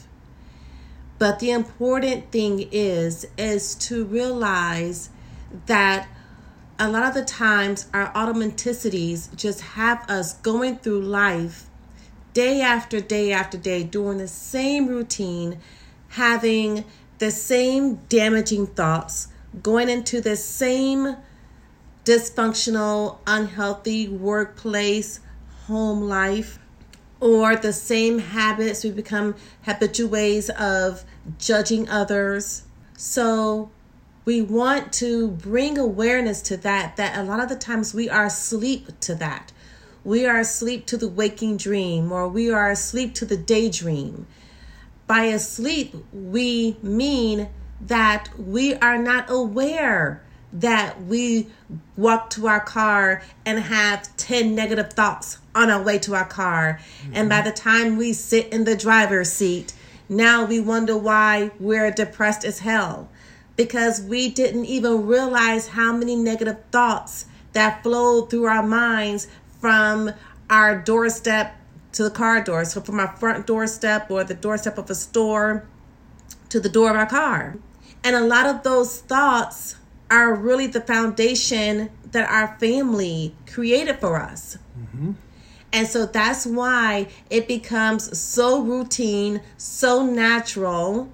But 1.20 1.38
the 1.38 1.50
important 1.50 2.32
thing 2.32 2.66
is 2.72 3.26
is 3.36 3.74
to 3.74 4.06
realize 4.06 5.10
that 5.66 6.08
a 6.78 6.88
lot 6.88 7.06
of 7.06 7.12
the 7.12 7.26
times 7.26 7.86
our 7.92 8.10
automaticities 8.14 9.36
just 9.36 9.60
have 9.60 10.08
us 10.08 10.32
going 10.38 10.78
through 10.78 11.02
life 11.02 11.66
day 12.32 12.62
after 12.62 13.02
day 13.02 13.32
after 13.32 13.58
day 13.58 13.82
doing 13.82 14.16
the 14.16 14.28
same 14.28 14.86
routine, 14.86 15.58
having 16.08 16.86
the 17.18 17.30
same 17.30 17.96
damaging 18.08 18.68
thoughts, 18.68 19.28
going 19.62 19.90
into 19.90 20.22
the 20.22 20.36
same 20.36 21.16
dysfunctional, 22.06 23.18
unhealthy 23.26 24.08
workplace, 24.08 25.20
home 25.66 26.00
life, 26.00 26.58
or 27.20 27.54
the 27.56 27.72
same 27.72 28.18
habits. 28.18 28.82
We 28.82 28.90
become 28.90 29.34
habitués 29.66 30.50
of 30.50 31.04
judging 31.38 31.88
others. 31.88 32.62
So 32.96 33.70
we 34.24 34.42
want 34.42 34.92
to 34.94 35.28
bring 35.28 35.78
awareness 35.78 36.42
to 36.42 36.56
that, 36.58 36.96
that 36.96 37.18
a 37.18 37.22
lot 37.22 37.40
of 37.40 37.48
the 37.48 37.56
times 37.56 37.94
we 37.94 38.08
are 38.08 38.26
asleep 38.26 38.88
to 39.00 39.14
that. 39.16 39.52
We 40.02 40.24
are 40.26 40.38
asleep 40.38 40.86
to 40.86 40.96
the 40.96 41.08
waking 41.08 41.58
dream, 41.58 42.10
or 42.10 42.26
we 42.26 42.50
are 42.50 42.70
asleep 42.70 43.14
to 43.16 43.26
the 43.26 43.36
daydream. 43.36 44.26
By 45.06 45.24
asleep, 45.24 45.94
we 46.12 46.76
mean 46.82 47.48
that 47.80 48.30
we 48.38 48.74
are 48.76 48.98
not 48.98 49.30
aware 49.30 50.22
that 50.52 51.02
we 51.02 51.48
walk 51.96 52.30
to 52.30 52.48
our 52.48 52.60
car 52.60 53.22
and 53.46 53.58
have 53.58 54.14
10 54.16 54.54
negative 54.54 54.92
thoughts 54.92 55.38
on 55.54 55.70
our 55.70 55.82
way 55.82 55.98
to 56.00 56.14
our 56.14 56.24
car. 56.24 56.80
Mm-hmm. 57.02 57.12
And 57.14 57.28
by 57.28 57.42
the 57.42 57.52
time 57.52 57.96
we 57.96 58.12
sit 58.12 58.52
in 58.52 58.64
the 58.64 58.76
driver's 58.76 59.32
seat, 59.32 59.72
now 60.08 60.44
we 60.44 60.58
wonder 60.58 60.96
why 60.96 61.52
we're 61.60 61.90
depressed 61.90 62.44
as 62.44 62.60
hell 62.60 63.08
because 63.56 64.00
we 64.00 64.28
didn't 64.28 64.64
even 64.64 65.06
realize 65.06 65.68
how 65.68 65.92
many 65.92 66.16
negative 66.16 66.56
thoughts 66.72 67.26
that 67.52 67.82
flowed 67.82 68.30
through 68.30 68.46
our 68.46 68.62
minds 68.62 69.28
from 69.60 70.10
our 70.48 70.78
doorstep 70.78 71.54
to 71.92 72.02
the 72.02 72.10
car 72.10 72.42
door. 72.42 72.64
So, 72.64 72.80
from 72.80 72.98
our 72.98 73.14
front 73.16 73.46
doorstep 73.46 74.10
or 74.10 74.24
the 74.24 74.34
doorstep 74.34 74.78
of 74.78 74.88
a 74.90 74.94
store 74.94 75.66
to 76.48 76.58
the 76.58 76.68
door 76.68 76.90
of 76.90 76.96
our 76.96 77.06
car. 77.06 77.58
And 78.02 78.16
a 78.16 78.24
lot 78.24 78.46
of 78.46 78.62
those 78.62 79.00
thoughts 79.00 79.76
are 80.10 80.34
really 80.34 80.66
the 80.66 80.80
foundation 80.80 81.90
that 82.10 82.28
our 82.28 82.58
family 82.58 83.34
created 83.46 84.00
for 84.00 84.20
us. 84.20 84.58
Mm-hmm. 84.78 85.12
And 85.72 85.86
so 85.86 86.04
that's 86.06 86.46
why 86.46 87.06
it 87.30 87.46
becomes 87.46 88.18
so 88.18 88.60
routine, 88.60 89.40
so 89.56 90.04
natural 90.04 91.12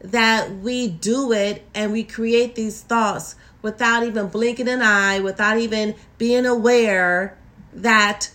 that 0.00 0.50
we 0.56 0.88
do 0.88 1.32
it 1.32 1.66
and 1.74 1.92
we 1.92 2.02
create 2.02 2.54
these 2.54 2.80
thoughts 2.80 3.34
without 3.60 4.02
even 4.02 4.28
blinking 4.28 4.68
an 4.68 4.80
eye, 4.80 5.20
without 5.20 5.58
even 5.58 5.94
being 6.16 6.46
aware 6.46 7.36
that 7.74 8.30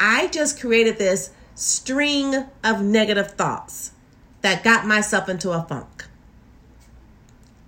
I 0.00 0.26
just 0.28 0.60
created 0.60 0.98
this 0.98 1.30
string 1.54 2.34
of 2.64 2.82
negative 2.82 3.32
thoughts 3.32 3.92
that 4.40 4.64
got 4.64 4.84
myself 4.84 5.28
into 5.28 5.52
a 5.52 5.62
funk. 5.62 6.06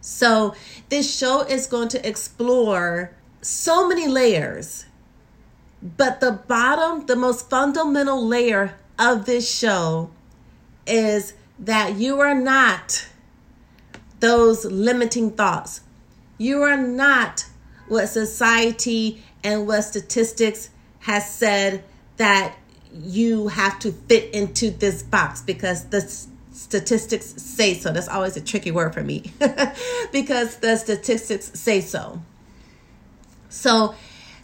So, 0.07 0.55
this 0.88 1.19
show 1.19 1.42
is 1.42 1.66
going 1.66 1.88
to 1.88 2.09
explore 2.09 3.11
so 3.42 3.88
many 3.88 4.07
layers 4.07 4.87
but 5.97 6.21
the 6.21 6.33
bottom, 6.33 7.07
the 7.07 7.16
most 7.16 7.49
fundamental 7.51 8.27
layer 8.27 8.75
of 8.99 9.27
this 9.27 9.49
show 9.49 10.11
is 10.87 11.35
that 11.59 11.97
you 11.97 12.21
are 12.21 12.35
not 12.35 13.09
those 14.21 14.64
limiting 14.64 15.33
thoughts. 15.33 15.83
You 16.38 16.62
are 16.62 16.77
not 16.77 17.47
what 17.88 18.09
society 18.09 19.23
and 19.45 19.66
what 19.66 19.83
statistics 19.83 20.71
has 21.01 21.31
said 21.31 21.85
that 22.16 22.57
you 22.92 23.49
have 23.49 23.79
to 23.81 23.92
fit 23.92 24.33
into 24.35 24.71
this 24.71 25.03
box 25.03 25.42
because 25.42 25.85
the 25.87 26.27
statistics 26.57 27.27
say 27.40 27.75
so. 27.75 27.92
That's 27.92 28.09
always 28.09 28.37
a 28.37 28.40
tricky 28.40 28.71
word 28.71 28.95
for 28.95 29.03
me 29.03 29.33
because 30.12 30.57
the 30.57 30.77
statistics 30.77 31.53
say 31.59 31.81
so. 31.81 32.23
So 33.49 33.95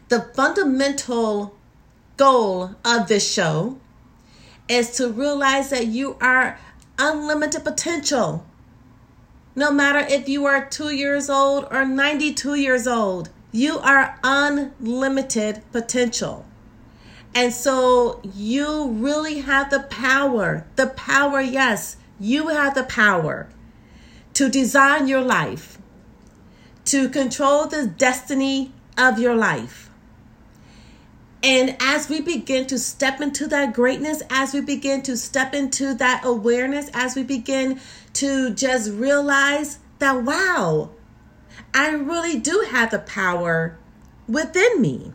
the 0.09 0.21
fundamental 0.21 1.57
goal 2.17 2.75
of 2.85 3.09
this 3.09 3.33
show 3.33 3.79
is 4.69 4.91
to 4.93 5.09
realize 5.09 5.71
that 5.71 5.87
you 5.87 6.17
are 6.21 6.59
unlimited 6.99 7.65
potential. 7.65 8.45
No 9.55 9.73
matter 9.73 9.99
if 9.99 10.29
you 10.29 10.45
are 10.47 10.67
two 10.67 10.95
years 10.95 11.29
old 11.29 11.67
or 11.71 11.85
92 11.85 12.55
years 12.55 12.87
old, 12.87 13.31
you 13.51 13.79
are 13.79 14.19
unlimited 14.23 15.63
potential. 15.73 16.45
And 17.35 17.53
so 17.53 18.21
you 18.23 18.89
really 18.89 19.41
have 19.41 19.71
the 19.71 19.81
power, 19.81 20.67
the 20.77 20.89
power, 20.89 21.41
yes, 21.41 21.97
you 22.23 22.49
have 22.49 22.75
the 22.75 22.85
power 22.85 23.49
to 24.35 24.49
design 24.49 25.09
your 25.09 25.21
life, 25.21 25.79
to 26.85 27.09
control 27.09 27.67
the 27.67 27.87
destiny 27.87 28.73
of 28.97 29.19
your 29.19 29.35
life. 29.35 29.91
And 31.43 31.77
as 31.81 32.09
we 32.09 32.21
begin 32.21 32.69
to 32.69 32.79
step 32.79 33.21
into 33.21 33.49
that 33.49 33.75
greatness, 33.75 34.23
as 34.31 34.55
we 34.55 34.61
begin 34.61 35.03
to 35.03 35.17
step 35.17 35.53
into 35.53 35.95
that 35.95 36.25
awareness, 36.25 36.89
as 36.95 37.17
we 37.17 37.25
begin 37.25 37.81
to 38.15 38.55
just 38.55 38.93
realize 38.93 39.81
that, 39.99 40.23
wow, 40.23 40.91
I 41.75 41.91
really 41.91 42.39
do 42.39 42.67
have 42.71 42.93
the 42.93 43.01
power 43.01 43.77
within 44.29 44.81
me. 44.81 45.13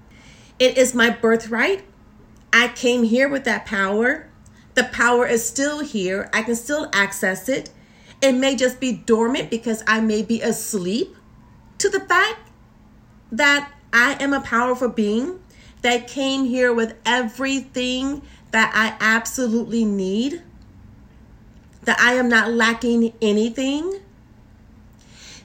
It 0.59 0.77
is 0.77 0.93
my 0.93 1.09
birthright. 1.09 1.85
I 2.51 2.67
came 2.67 3.03
here 3.03 3.29
with 3.29 3.45
that 3.45 3.65
power. 3.65 4.26
The 4.77 4.83
power 4.83 5.25
is 5.25 5.43
still 5.43 5.79
here. 5.79 6.29
I 6.31 6.43
can 6.43 6.55
still 6.55 6.87
access 6.93 7.49
it. 7.49 7.71
It 8.21 8.33
may 8.33 8.55
just 8.55 8.79
be 8.79 8.93
dormant 8.93 9.49
because 9.49 9.83
I 9.87 10.01
may 10.01 10.21
be 10.21 10.39
asleep 10.39 11.15
to 11.79 11.89
the 11.89 11.99
fact 12.01 12.51
that 13.31 13.71
I 13.91 14.17
am 14.19 14.33
a 14.33 14.41
powerful 14.41 14.89
being 14.89 15.39
that 15.81 16.07
came 16.07 16.45
here 16.45 16.71
with 16.71 16.93
everything 17.07 18.21
that 18.51 18.71
I 18.75 18.95
absolutely 19.03 19.83
need. 19.83 20.43
that 21.87 21.99
I 22.01 22.15
am 22.15 22.27
not 22.27 22.51
lacking 22.51 23.13
anything, 23.21 24.01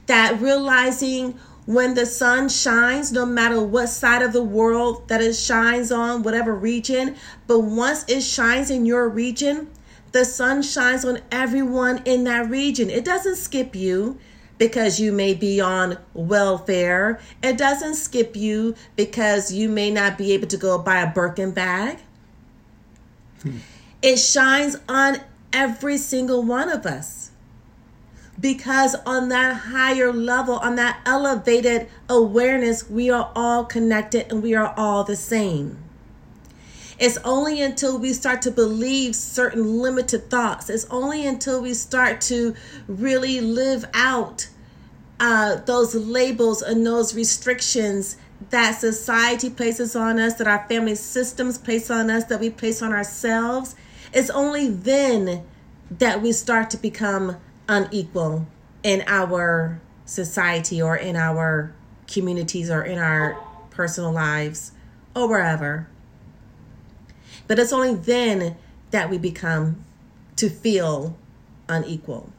that 0.06 0.40
realizing 0.40 1.38
when 1.66 1.94
the 1.94 2.06
sun 2.06 2.48
shines, 2.48 3.12
no 3.12 3.24
matter 3.24 3.62
what 3.62 3.88
side 3.88 4.22
of 4.22 4.32
the 4.32 4.42
world 4.42 5.08
that 5.08 5.20
it 5.20 5.34
shines 5.34 5.92
on, 5.92 6.22
whatever 6.22 6.54
region, 6.54 7.16
but 7.46 7.60
once 7.60 8.04
it 8.08 8.22
shines 8.22 8.70
in 8.70 8.84
your 8.84 9.08
region, 9.08 9.70
the 10.12 10.24
sun 10.24 10.62
shines 10.62 11.04
on 11.04 11.20
everyone 11.30 12.02
in 12.04 12.24
that 12.24 12.50
region. 12.50 12.90
It 12.90 13.04
doesn't 13.04 13.36
skip 13.36 13.74
you 13.74 14.18
because 14.58 15.00
you 15.00 15.12
may 15.12 15.34
be 15.34 15.60
on 15.60 15.98
welfare. 16.14 17.20
It 17.42 17.56
doesn't 17.58 17.94
skip 17.94 18.36
you 18.36 18.74
because 18.96 19.52
you 19.52 19.68
may 19.68 19.90
not 19.90 20.18
be 20.18 20.32
able 20.32 20.48
to 20.48 20.56
go 20.56 20.78
buy 20.78 21.00
a 21.00 21.12
Birkin 21.12 21.52
bag. 21.52 21.98
Hmm. 23.42 23.58
It 24.02 24.18
shines 24.18 24.76
on 24.88 25.18
every 25.52 25.96
single 25.96 26.42
one 26.42 26.68
of 26.68 26.86
us 26.86 27.31
because 28.40 28.94
on 29.06 29.28
that 29.28 29.56
higher 29.56 30.12
level, 30.12 30.56
on 30.56 30.76
that 30.76 31.00
elevated 31.06 31.88
awareness, 32.08 32.88
we 32.88 33.10
are 33.10 33.30
all 33.34 33.64
connected 33.64 34.30
and 34.30 34.42
we 34.42 34.54
are 34.54 34.74
all 34.76 35.04
the 35.04 35.16
same. 35.16 35.78
It's 36.98 37.18
only 37.24 37.60
until 37.60 37.98
we 37.98 38.12
start 38.12 38.42
to 38.42 38.50
believe 38.50 39.16
certain 39.16 39.78
limited 39.78 40.30
thoughts, 40.30 40.70
it's 40.70 40.86
only 40.90 41.26
until 41.26 41.60
we 41.60 41.74
start 41.74 42.20
to 42.22 42.54
really 42.86 43.40
live 43.40 43.84
out 43.92 44.48
uh, 45.18 45.56
those 45.66 45.94
labels 45.94 46.62
and 46.62 46.86
those 46.86 47.14
restrictions 47.14 48.16
that 48.50 48.72
society 48.72 49.50
places 49.50 49.94
on 49.94 50.18
us, 50.18 50.34
that 50.34 50.46
our 50.46 50.66
family 50.68 50.94
systems 50.94 51.58
place 51.58 51.90
on 51.90 52.10
us, 52.10 52.24
that 52.24 52.40
we 52.40 52.50
place 52.50 52.82
on 52.82 52.92
ourselves. 52.92 53.76
It's 54.12 54.30
only 54.30 54.68
then 54.68 55.44
that 55.90 56.22
we 56.22 56.32
start 56.32 56.70
to 56.70 56.76
become 56.76 57.36
unequal 57.68 58.46
in 58.82 59.04
our 59.06 59.80
society 60.04 60.82
or 60.82 60.96
in 60.96 61.16
our 61.16 61.74
communities 62.06 62.70
or 62.70 62.82
in 62.82 62.98
our 62.98 63.34
personal 63.70 64.12
lives 64.12 64.72
or 65.14 65.28
wherever. 65.28 65.88
But 67.46 67.58
it's 67.58 67.72
only 67.72 67.94
then 67.94 68.56
that 68.90 69.10
we 69.10 69.18
become 69.18 69.84
to 70.36 70.48
feel 70.48 71.16
unequal. 71.68 72.30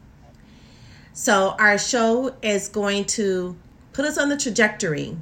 So, 1.13 1.55
our 1.59 1.77
show 1.77 2.35
is 2.41 2.67
going 2.67 3.05
to 3.05 3.55
put 3.91 4.05
us 4.05 4.17
on 4.17 4.29
the 4.29 4.37
trajectory 4.37 5.15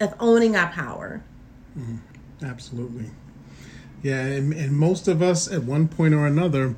of 0.00 0.14
owning 0.18 0.56
our 0.56 0.68
power. 0.72 1.22
Mm-hmm. 1.78 2.44
Absolutely. 2.44 3.10
Yeah, 4.02 4.20
and, 4.20 4.52
and 4.52 4.76
most 4.76 5.08
of 5.08 5.22
us 5.22 5.50
at 5.50 5.62
one 5.62 5.86
point 5.86 6.14
or 6.14 6.26
another 6.26 6.74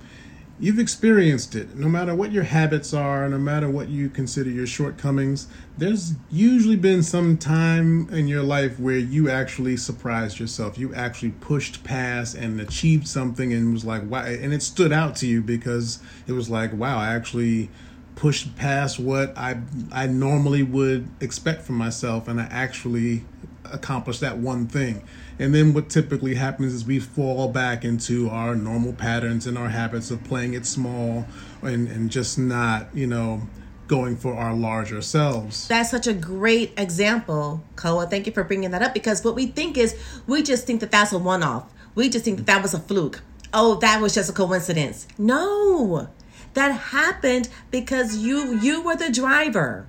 You've 0.62 0.78
experienced 0.78 1.56
it. 1.56 1.74
No 1.74 1.88
matter 1.88 2.14
what 2.14 2.30
your 2.30 2.44
habits 2.44 2.94
are, 2.94 3.28
no 3.28 3.36
matter 3.36 3.68
what 3.68 3.88
you 3.88 4.08
consider 4.08 4.48
your 4.48 4.68
shortcomings, 4.68 5.48
there's 5.76 6.12
usually 6.30 6.76
been 6.76 7.02
some 7.02 7.36
time 7.36 8.08
in 8.10 8.28
your 8.28 8.44
life 8.44 8.78
where 8.78 8.96
you 8.96 9.28
actually 9.28 9.76
surprised 9.76 10.38
yourself. 10.38 10.78
You 10.78 10.94
actually 10.94 11.32
pushed 11.32 11.82
past 11.82 12.36
and 12.36 12.60
achieved 12.60 13.08
something 13.08 13.52
and 13.52 13.72
was 13.72 13.84
like, 13.84 14.08
wow. 14.08 14.22
And 14.22 14.54
it 14.54 14.62
stood 14.62 14.92
out 14.92 15.16
to 15.16 15.26
you 15.26 15.42
because 15.42 15.98
it 16.28 16.32
was 16.32 16.48
like, 16.48 16.72
wow, 16.72 16.96
I 16.96 17.12
actually 17.12 17.68
pushed 18.14 18.54
past 18.54 19.00
what 19.00 19.36
I, 19.36 19.62
I 19.90 20.06
normally 20.06 20.62
would 20.62 21.08
expect 21.20 21.62
from 21.62 21.74
myself 21.74 22.28
and 22.28 22.40
I 22.40 22.44
actually 22.44 23.24
accomplished 23.64 24.20
that 24.20 24.38
one 24.38 24.66
thing. 24.66 25.02
And 25.38 25.54
then 25.54 25.74
what 25.74 25.88
typically 25.88 26.34
happens 26.34 26.74
is 26.74 26.84
we 26.84 27.00
fall 27.00 27.48
back 27.48 27.84
into 27.84 28.28
our 28.28 28.54
normal 28.54 28.92
patterns 28.92 29.46
and 29.46 29.56
our 29.56 29.68
habits 29.68 30.10
of 30.10 30.22
playing 30.24 30.54
it 30.54 30.66
small 30.66 31.26
and, 31.62 31.88
and 31.88 32.10
just 32.10 32.38
not, 32.38 32.94
you 32.94 33.06
know, 33.06 33.42
going 33.88 34.16
for 34.16 34.34
our 34.34 34.54
larger 34.54 35.02
selves. 35.02 35.68
That's 35.68 35.90
such 35.90 36.06
a 36.06 36.14
great 36.14 36.72
example, 36.78 37.62
Koa. 37.76 38.06
Thank 38.06 38.26
you 38.26 38.32
for 38.32 38.44
bringing 38.44 38.70
that 38.70 38.82
up 38.82 38.94
because 38.94 39.24
what 39.24 39.34
we 39.34 39.46
think 39.46 39.76
is 39.76 39.96
we 40.26 40.42
just 40.42 40.66
think 40.66 40.80
that 40.80 40.90
that's 40.90 41.12
a 41.12 41.18
one 41.18 41.42
off. 41.42 41.70
We 41.94 42.08
just 42.08 42.24
think 42.24 42.38
that 42.38 42.46
that 42.46 42.62
was 42.62 42.74
a 42.74 42.80
fluke. 42.80 43.22
Oh, 43.52 43.74
that 43.76 44.00
was 44.00 44.14
just 44.14 44.30
a 44.30 44.32
coincidence. 44.32 45.06
No. 45.18 46.08
That 46.54 46.72
happened 46.72 47.48
because 47.70 48.16
you 48.16 48.58
you 48.60 48.82
were 48.82 48.96
the 48.96 49.10
driver. 49.10 49.86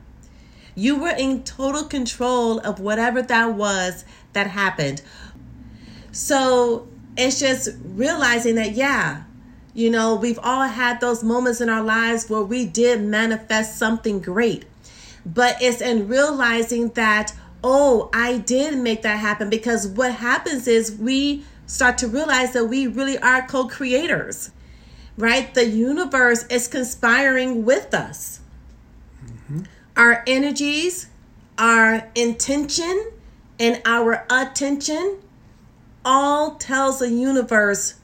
You 0.75 0.99
were 0.99 1.15
in 1.15 1.43
total 1.43 1.83
control 1.83 2.59
of 2.59 2.79
whatever 2.79 3.21
that 3.21 3.53
was 3.53 4.05
that 4.33 4.47
happened. 4.47 5.01
So 6.11 6.87
it's 7.17 7.39
just 7.39 7.69
realizing 7.83 8.55
that, 8.55 8.71
yeah, 8.73 9.23
you 9.73 9.89
know, 9.89 10.15
we've 10.15 10.39
all 10.41 10.67
had 10.67 11.01
those 11.01 11.23
moments 11.23 11.61
in 11.61 11.69
our 11.69 11.83
lives 11.83 12.29
where 12.29 12.41
we 12.41 12.65
did 12.65 13.01
manifest 13.01 13.77
something 13.77 14.19
great. 14.19 14.65
But 15.25 15.57
it's 15.61 15.81
in 15.81 16.07
realizing 16.07 16.89
that, 16.89 17.33
oh, 17.63 18.09
I 18.13 18.37
did 18.39 18.77
make 18.77 19.01
that 19.03 19.19
happen 19.19 19.49
because 19.49 19.87
what 19.87 20.13
happens 20.13 20.67
is 20.67 20.91
we 20.91 21.43
start 21.65 21.97
to 21.99 22.07
realize 22.07 22.53
that 22.53 22.65
we 22.65 22.87
really 22.87 23.17
are 23.17 23.47
co 23.47 23.67
creators, 23.67 24.51
right? 25.17 25.53
The 25.53 25.65
universe 25.65 26.45
is 26.47 26.67
conspiring 26.67 27.63
with 27.65 27.93
us. 27.93 28.41
Mm-hmm. 29.25 29.63
Our 29.95 30.23
energies, 30.25 31.07
our 31.57 32.09
intention, 32.15 33.11
and 33.59 33.81
our 33.85 34.25
attention 34.29 35.19
all 36.03 36.55
tells 36.55 36.99
the 36.99 37.09
universe 37.09 37.95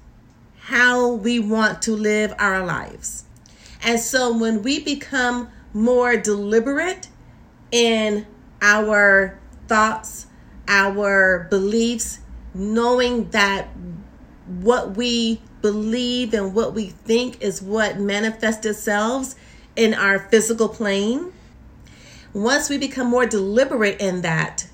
how 0.60 1.14
we 1.14 1.40
want 1.40 1.82
to 1.84 1.96
live 1.96 2.34
our 2.38 2.66
lives. 2.66 3.26
And 3.82 4.00
so 4.00 4.38
when 4.38 4.62
we 4.62 4.80
become 4.80 5.50
more 5.74 6.16
deliberate 6.16 7.08
in 7.72 8.28
our 8.62 9.40
thoughts, 9.68 10.28
our 10.68 11.48
beliefs, 11.50 12.20
knowing 12.54 13.30
that 13.32 13.70
what 14.46 14.96
we 14.96 15.42
believe 15.62 16.34
and 16.34 16.54
what 16.54 16.74
we 16.74 16.88
think 16.88 17.42
is 17.42 17.62
what 17.62 18.00
manifests 18.00 18.66
itself 18.66 19.36
in 19.76 19.94
our 19.94 20.20
physical 20.20 20.70
plane. 20.70 21.32
Once 22.34 22.70
we 22.70 22.78
become 22.78 23.08
more 23.08 23.26
deliberate 23.26 24.00
in 24.00 24.22
that, 24.22 24.68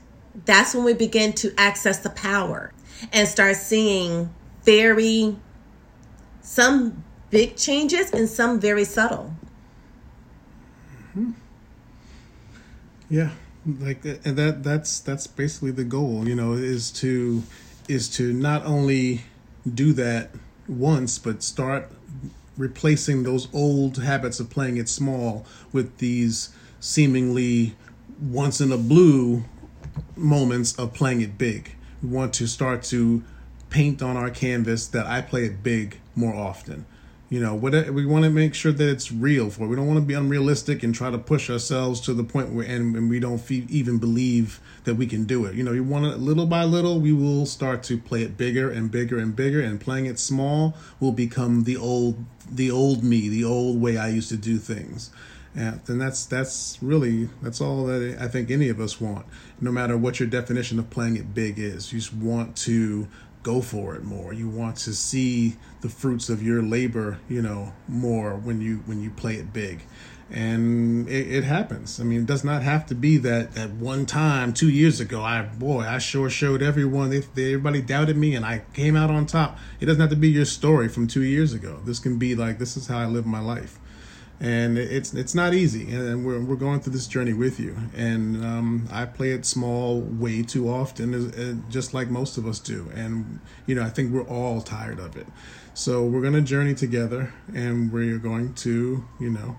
that's 0.46 0.76
when 0.76 0.84
we 0.84 0.94
begin 0.94 1.32
to 1.34 1.54
access 1.58 2.00
the 2.00 2.10
power 2.10 2.74
and 3.14 3.28
start 3.28 3.56
seeing 3.56 4.30
very 4.64 5.36
some 6.42 7.04
big 7.30 7.56
changes 7.56 8.12
and 8.12 8.30
some 8.30 8.60
very 8.60 8.84
subtle. 8.84 9.34
Mm-hmm. 11.12 11.32
Yeah, 13.10 13.32
like 13.80 14.04
and 14.06 14.38
that 14.38 14.64
that's 14.64 15.00
that's 15.00 15.28
basically 15.28 15.72
the 15.72 15.84
goal, 15.84 16.28
you 16.28 16.36
know, 16.36 16.54
is 16.54 16.92
to 16.94 17.44
is 17.88 18.10
to 18.10 18.34
not 18.34 18.66
only 18.66 19.22
do 19.72 19.94
that 19.94 20.32
once 20.68 21.20
but 21.20 21.44
start 21.44 21.92
replacing 22.58 23.24
those 23.24 23.48
old 23.54 23.98
habits 23.98 24.40
of 24.40 24.50
playing 24.50 24.78
it 24.78 24.90
small 24.90 25.46
with 25.72 25.98
these 25.98 26.50
seemingly 26.80 27.76
once 28.22 28.62
in 28.62 28.72
a 28.72 28.78
blue 28.78 29.44
moments 30.16 30.78
of 30.78 30.94
playing 30.94 31.22
it 31.22 31.38
big 31.38 31.76
we 32.06 32.16
want 32.16 32.34
to 32.34 32.48
start 32.48 32.84
to 32.84 33.24
paint 33.70 34.02
on 34.02 34.16
our 34.16 34.30
canvas 34.30 34.88
that 34.88 35.06
I 35.06 35.22
play 35.22 35.46
it 35.46 35.64
big 35.64 36.00
more 36.16 36.34
often. 36.34 36.86
You 37.28 37.40
know, 37.40 37.56
what 37.56 37.90
we 37.90 38.06
want 38.06 38.24
to 38.24 38.30
make 38.30 38.54
sure 38.54 38.72
that 38.72 38.88
it's 38.88 39.12
real 39.12 39.50
for. 39.50 39.68
We 39.68 39.76
don't 39.76 39.88
want 39.88 39.98
to 39.98 40.06
be 40.06 40.14
unrealistic 40.14 40.84
and 40.84 40.94
try 40.94 41.10
to 41.10 41.18
push 41.18 41.50
ourselves 41.50 42.00
to 42.02 42.14
the 42.14 42.24
point 42.24 42.54
where 42.54 42.66
and, 42.66 42.96
and 42.96 43.10
we 43.10 43.20
don't 43.20 43.42
even 43.52 43.98
believe 43.98 44.60
that 44.84 44.96
we 44.96 45.08
can 45.08 45.26
do 45.26 45.46
it. 45.46 45.56
You 45.56 45.64
know, 45.64 45.72
you 45.72 45.84
want 45.84 46.06
to 46.06 46.16
little 46.18 46.46
by 46.46 46.64
little, 46.64 47.00
we 47.00 47.12
will 47.12 47.48
start 47.48 47.82
to 47.84 47.98
play 47.98 48.22
it 48.22 48.38
bigger 48.38 48.70
and 48.70 48.92
bigger 48.92 49.18
and 49.18 49.36
bigger, 49.36 49.60
and 49.60 49.82
playing 49.82 50.06
it 50.06 50.20
small 50.20 50.78
will 51.00 51.12
become 51.12 51.64
the 51.64 51.76
old 51.76 52.24
the 52.50 52.70
old 52.70 53.04
me, 53.04 53.28
the 53.28 53.44
old 53.44 53.82
way 53.82 53.98
I 53.98 54.10
used 54.10 54.30
to 54.30 54.38
do 54.38 54.60
things. 54.60 55.10
And 55.56 55.80
then 55.86 55.98
that's 55.98 56.26
that's 56.26 56.78
really 56.82 57.30
that's 57.42 57.62
all 57.62 57.86
that 57.86 58.18
I 58.20 58.28
think 58.28 58.52
any 58.52 58.70
of 58.70 58.80
us 58.80 59.00
want. 59.00 59.26
No 59.62 59.72
matter 59.72 59.98
what 59.98 60.20
your 60.20 60.28
definition 60.28 60.80
of 60.80 60.90
playing 60.90 61.16
it 61.16 61.34
big 61.34 61.58
is, 61.58 61.94
you 61.94 62.00
just 62.00 62.14
want 62.14 62.58
to 62.58 63.08
go 63.42 63.62
for 63.62 63.96
it 63.96 64.04
more. 64.04 64.34
You 64.34 64.50
want 64.50 64.76
to 64.78 64.94
see 64.94 65.56
the 65.82 65.88
fruits 65.88 66.30
of 66.30 66.44
your 66.44 66.62
labor, 66.62 67.20
you 67.30 67.42
know, 67.42 67.74
more 67.88 68.36
when 68.36 68.60
you 68.60 68.78
when 68.86 69.02
you 69.02 69.12
play 69.12 69.36
it 69.36 69.54
big. 69.54 69.84
And 70.32 71.08
it, 71.08 71.32
it 71.32 71.44
happens. 71.44 72.00
I 72.00 72.04
mean, 72.04 72.22
it 72.22 72.26
does 72.26 72.44
not 72.44 72.64
have 72.64 72.88
to 72.88 72.96
be 72.96 73.18
that 73.18 73.54
that 73.54 73.70
one 73.70 74.06
time 74.06 74.54
two 74.54 74.70
years 74.70 75.00
ago. 75.00 75.22
I 75.22 75.44
boy, 75.44 75.82
I 75.82 76.00
sure 76.00 76.30
showed 76.30 76.62
everyone. 76.62 77.12
They, 77.12 77.20
they, 77.20 77.54
everybody 77.54 77.82
doubted 77.82 78.18
me, 78.18 78.36
and 78.36 78.44
I 78.44 78.64
came 78.74 78.98
out 78.98 79.10
on 79.10 79.26
top. 79.26 79.58
It 79.80 79.86
doesn't 79.86 80.02
have 80.02 80.10
to 80.10 80.18
be 80.18 80.30
your 80.30 80.46
story 80.46 80.90
from 80.90 81.08
two 81.08 81.24
years 81.24 81.54
ago. 81.54 81.80
This 81.86 82.00
can 82.00 82.18
be 82.18 82.36
like 82.36 82.58
this 82.58 82.76
is 82.76 82.88
how 82.88 82.98
I 82.98 83.06
live 83.06 83.26
my 83.26 83.40
life 83.40 83.80
and 84.40 84.78
it's 84.78 85.14
it's 85.14 85.34
not 85.34 85.54
easy. 85.54 85.94
And 85.94 86.26
we're, 86.26 86.40
we're 86.42 86.56
going 86.56 86.82
through 86.82 86.94
this 86.94 87.08
journey 87.08 87.34
with 87.34 87.60
you. 87.60 87.76
And 87.96 88.44
um, 88.44 88.88
i 88.92 89.06
play 89.06 89.32
it 89.32 89.46
small 89.46 90.02
way 90.02 90.44
too 90.44 90.70
often 90.70 91.64
just 91.70 91.94
like 91.94 92.10
most 92.10 92.38
of 92.38 92.46
us 92.46 92.60
do. 92.60 92.92
And 92.94 93.40
you 93.66 93.76
know 93.76 93.84
i 93.84 93.90
think 93.90 94.12
we're 94.12 94.28
all 94.28 94.62
tired 94.62 95.00
of 95.00 95.16
it. 95.16 95.28
So 95.74 96.06
we're 96.06 96.22
going 96.22 96.34
to 96.34 96.42
journey 96.42 96.74
together 96.74 97.34
and 97.54 97.92
we're 97.92 98.18
going 98.18 98.54
to 98.56 99.06
you 99.20 99.30
know. 99.30 99.58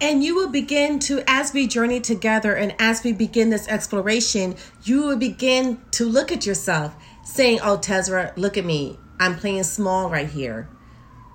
And 0.00 0.24
you 0.24 0.34
will 0.34 0.48
begin 0.48 0.98
to 1.00 1.22
as 1.28 1.52
we 1.52 1.68
journey 1.68 2.00
together 2.00 2.54
and 2.54 2.74
as 2.78 3.04
we 3.04 3.12
begin 3.12 3.50
this 3.50 3.68
exploration 3.68 4.56
you 4.84 5.02
will 5.02 5.18
begin 5.18 5.80
to 5.92 6.04
look 6.04 6.30
at 6.30 6.46
yourself 6.46 6.94
saying 7.24 7.58
oh 7.62 7.78
tezra 7.78 8.36
look 8.36 8.56
at 8.56 8.64
me. 8.64 8.98
I'm 9.18 9.36
playing 9.36 9.62
small 9.64 10.10
right 10.10 10.28
here 10.28 10.68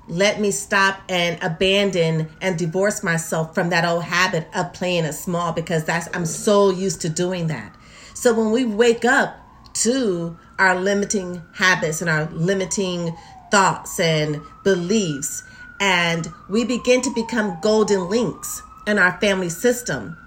let 0.08 0.40
me 0.40 0.52
stop 0.52 1.02
and 1.10 1.38
abandon 1.42 2.30
and 2.42 2.58
divorce 2.58 3.04
myself 3.04 3.54
from 3.54 3.70
that 3.70 3.84
old 3.86 4.04
habit 4.04 4.48
of 4.56 4.74
playing 4.74 5.04
it 5.04 5.14
small 5.14 5.52
because 5.52 5.84
that's 5.84 6.08
I'm 6.14 6.26
so 6.26 6.70
used 6.70 7.02
to 7.02 7.10
doing 7.10 7.48
that. 7.48 7.76
So 8.14 8.34
when 8.34 8.52
we 8.52 8.66
wake 8.66 9.04
up 9.04 9.38
to 9.76 10.38
our 10.58 10.80
limiting 10.80 11.42
habits 11.54 12.02
and 12.02 12.10
our 12.10 12.26
limiting 12.32 13.16
thoughts 13.52 14.00
and 14.00 14.42
beliefs 14.64 15.44
and 15.80 16.28
we 16.50 16.64
begin 16.64 17.02
to 17.02 17.14
become 17.14 17.58
golden 17.62 18.10
links 18.10 18.64
in 18.88 18.98
our 18.98 19.20
family 19.20 19.50
system. 19.50 20.18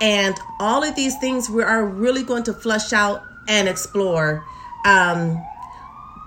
And 0.00 0.38
all 0.60 0.84
of 0.84 0.94
these 0.94 1.16
things 1.18 1.48
we 1.48 1.62
are 1.62 1.86
really 1.86 2.22
going 2.22 2.42
to 2.44 2.52
flush 2.52 2.92
out 2.92 3.22
and 3.48 3.68
explore 3.68 4.44
um, 4.84 5.42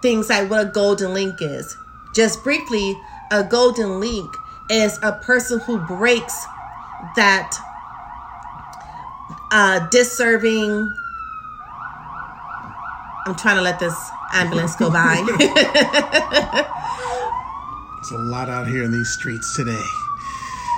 things 0.01 0.29
like 0.29 0.49
what 0.49 0.65
a 0.65 0.71
golden 0.71 1.13
link 1.13 1.35
is 1.41 1.77
just 2.19 2.43
briefly, 2.43 2.99
a 3.31 3.45
golden 3.45 4.01
link 4.01 4.35
is 4.69 4.99
a 5.01 5.13
person 5.13 5.57
who 5.61 5.77
breaks 5.77 6.45
that 7.15 7.57
uh, 9.53 9.87
disserving. 9.87 10.93
I'm 13.25 13.35
trying 13.35 13.55
to 13.55 13.61
let 13.61 13.79
this 13.79 13.95
ambulance 14.33 14.75
go 14.75 14.91
by. 14.91 15.15
It's 17.99 18.11
a 18.11 18.17
lot 18.17 18.49
out 18.49 18.65
here 18.65 18.83
in 18.83 18.91
these 18.91 19.09
streets 19.09 19.55
today. 19.55 19.83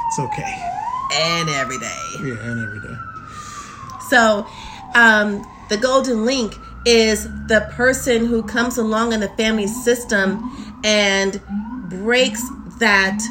It's 0.08 0.20
okay. 0.20 0.72
And 1.14 1.50
every 1.50 1.78
day. 1.78 2.06
Yeah, 2.20 2.34
and 2.34 2.60
every 2.60 2.80
day. 2.82 2.98
So, 4.10 4.46
um, 4.96 5.46
the 5.70 5.78
golden 5.78 6.26
link 6.26 6.58
is 6.84 7.26
the 7.48 7.70
person 7.74 8.26
who 8.26 8.44
comes 8.44 8.78
along 8.78 9.14
in 9.14 9.20
the 9.20 9.30
family 9.30 9.68
system 9.68 10.71
and 10.84 11.42
breaks 11.90 12.44
that 12.80 13.22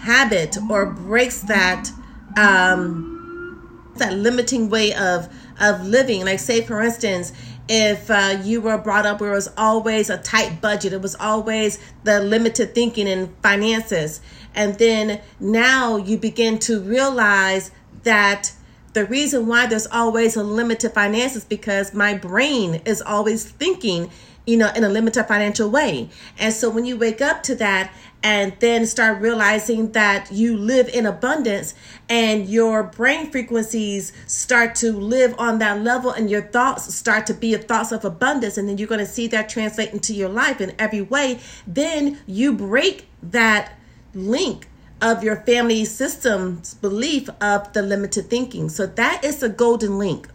habit 0.00 0.56
or 0.70 0.86
breaks 0.86 1.42
that 1.42 1.90
um, 2.36 3.90
that 3.96 4.12
limiting 4.14 4.68
way 4.70 4.94
of 4.94 5.28
of 5.60 5.84
living. 5.84 6.24
Like 6.24 6.38
say 6.38 6.62
for 6.62 6.80
instance, 6.82 7.32
if 7.68 8.10
uh, 8.10 8.40
you 8.42 8.60
were 8.60 8.78
brought 8.78 9.06
up 9.06 9.20
where 9.20 9.32
it 9.32 9.34
was 9.34 9.52
always 9.56 10.10
a 10.10 10.18
tight 10.18 10.60
budget, 10.60 10.92
it 10.92 11.02
was 11.02 11.14
always 11.16 11.78
the 12.04 12.20
limited 12.20 12.74
thinking 12.74 13.06
in 13.06 13.34
finances, 13.42 14.20
and 14.54 14.78
then 14.78 15.20
now 15.40 15.96
you 15.96 16.18
begin 16.18 16.58
to 16.60 16.80
realize 16.80 17.70
that 18.04 18.52
the 18.92 19.04
reason 19.04 19.46
why 19.46 19.66
there's 19.66 19.86
always 19.88 20.36
a 20.36 20.42
limited 20.42 20.90
finances 20.92 21.44
because 21.44 21.92
my 21.92 22.14
brain 22.14 22.76
is 22.86 23.02
always 23.02 23.44
thinking 23.44 24.10
you 24.46 24.56
know 24.56 24.70
in 24.74 24.84
a 24.84 24.88
limited 24.88 25.24
financial 25.24 25.68
way 25.70 26.08
and 26.38 26.54
so 26.54 26.70
when 26.70 26.84
you 26.84 26.96
wake 26.96 27.20
up 27.20 27.42
to 27.42 27.54
that 27.54 27.92
and 28.22 28.54
then 28.60 28.86
start 28.86 29.20
realizing 29.20 29.92
that 29.92 30.30
you 30.32 30.56
live 30.56 30.88
in 30.88 31.04
abundance 31.04 31.74
and 32.08 32.48
your 32.48 32.82
brain 32.82 33.30
frequencies 33.30 34.12
start 34.26 34.74
to 34.74 34.92
live 34.92 35.34
on 35.38 35.58
that 35.58 35.82
level 35.82 36.10
and 36.10 36.30
your 36.30 36.42
thoughts 36.42 36.94
start 36.94 37.26
to 37.26 37.34
be 37.34 37.54
thoughts 37.56 37.92
of 37.92 38.04
abundance 38.04 38.56
and 38.56 38.68
then 38.68 38.78
you're 38.78 38.88
going 38.88 38.98
to 38.98 39.06
see 39.06 39.26
that 39.26 39.48
translate 39.48 39.92
into 39.92 40.14
your 40.14 40.28
life 40.28 40.60
in 40.60 40.72
every 40.78 41.02
way 41.02 41.38
then 41.66 42.18
you 42.26 42.52
break 42.52 43.06
that 43.22 43.72
link 44.14 44.68
of 45.00 45.22
your 45.22 45.36
family 45.36 45.84
system's 45.84 46.74
belief 46.74 47.28
of 47.40 47.72
the 47.72 47.82
limited 47.82 48.30
thinking. 48.30 48.68
So 48.68 48.86
that 48.86 49.24
is 49.24 49.42
a 49.42 49.48
golden 49.48 49.98
link. 49.98 50.28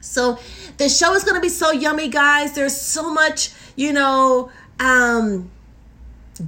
So 0.00 0.38
the 0.78 0.88
show 0.88 1.14
is 1.14 1.24
going 1.24 1.36
to 1.36 1.40
be 1.40 1.48
so 1.48 1.70
yummy, 1.72 2.08
guys. 2.08 2.52
There's 2.52 2.76
so 2.76 3.12
much, 3.12 3.52
you 3.76 3.92
know, 3.92 4.50
um, 4.78 5.50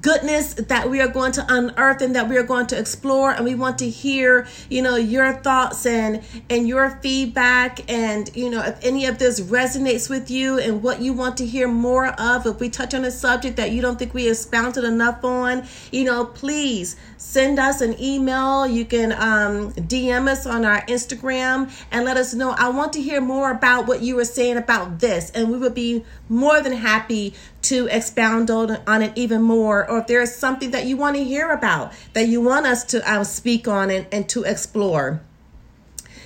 goodness 0.01 0.55
that 0.55 0.89
we 0.89 1.01
are 1.01 1.09
going 1.09 1.33
to 1.33 1.45
unearth 1.49 2.01
and 2.01 2.17
that 2.17 2.29
we 2.29 2.37
are 2.37 2.43
going 2.43 2.67
to 2.69 2.79
explore. 2.79 3.31
And 3.31 3.45
we 3.45 3.55
want 3.55 3.79
to 3.79 3.89
hear 3.89 4.47
you 4.69 4.83
know 4.83 4.97
your 4.97 5.35
thoughts 5.35 5.85
and 5.87 6.23
and 6.49 6.67
your 6.67 6.91
feedback. 7.03 7.91
And 7.91 8.35
you 8.35 8.51
know 8.51 8.63
if 8.63 8.83
any 8.85 9.07
of 9.07 9.19
this 9.19 9.41
resonates 9.41 10.09
with 10.09 10.31
you 10.31 10.59
and 10.59 10.83
what 10.83 11.01
you 11.01 11.13
want 11.13 11.37
to 11.39 11.47
hear 11.47 11.69
more 11.69 12.09
of 12.09 12.47
if 12.47 12.61
we 12.61 12.69
touch 12.69 12.95
on 12.95 13.05
a 13.05 13.11
subject 13.11 13.57
that 13.57 13.73
you 13.73 13.83
don't 13.83 13.99
think 13.99 14.15
we 14.15 14.29
expounded 14.29 14.85
enough 14.85 15.25
on 15.25 15.65
you 15.91 16.05
know 16.05 16.25
please 16.25 16.97
send 17.17 17.59
us 17.59 17.81
an 17.81 18.01
email. 18.01 18.67
You 18.67 18.85
can 18.85 19.13
um, 19.13 19.73
dm 19.73 20.29
us 20.29 20.47
on 20.47 20.65
our 20.65 20.83
instagram 20.87 21.71
and 21.91 22.05
let 22.05 22.17
us 22.17 22.35
know. 22.35 22.51
I 22.51 22.69
want 22.69 22.93
to 22.95 23.03
hear 23.03 23.21
more 23.21 23.51
about 23.51 23.87
what 23.87 24.03
you 24.03 24.17
were 24.17 24.25
saying 24.25 24.57
about 24.57 24.99
this. 24.99 25.31
And 25.31 25.51
we 25.51 25.59
would 25.59 25.75
be 25.75 26.05
more 26.29 26.61
than 26.61 26.73
happy 26.73 27.35
to 27.63 27.87
expound 27.91 28.51
on, 28.51 28.79
on 28.87 29.03
it 29.03 29.13
even 29.17 29.43
more, 29.43 29.89
or 29.91 29.99
if 29.99 30.07
there 30.07 30.21
is 30.21 30.35
something 30.35 30.71
that 30.73 30.87
you 30.87 30.97
want 30.97 31.17
to 31.17 31.25
hear 31.25 31.51
about 31.51 31.93
that 32.13 32.29
you 32.29 32.41
want 32.41 32.67
us 32.67 32.85
to 32.85 33.13
um, 33.13 33.25
speak 33.25 33.69
on 33.69 33.91
and, 33.91 34.07
and 34.13 34.29
to 34.29 34.43
explore 34.45 35.21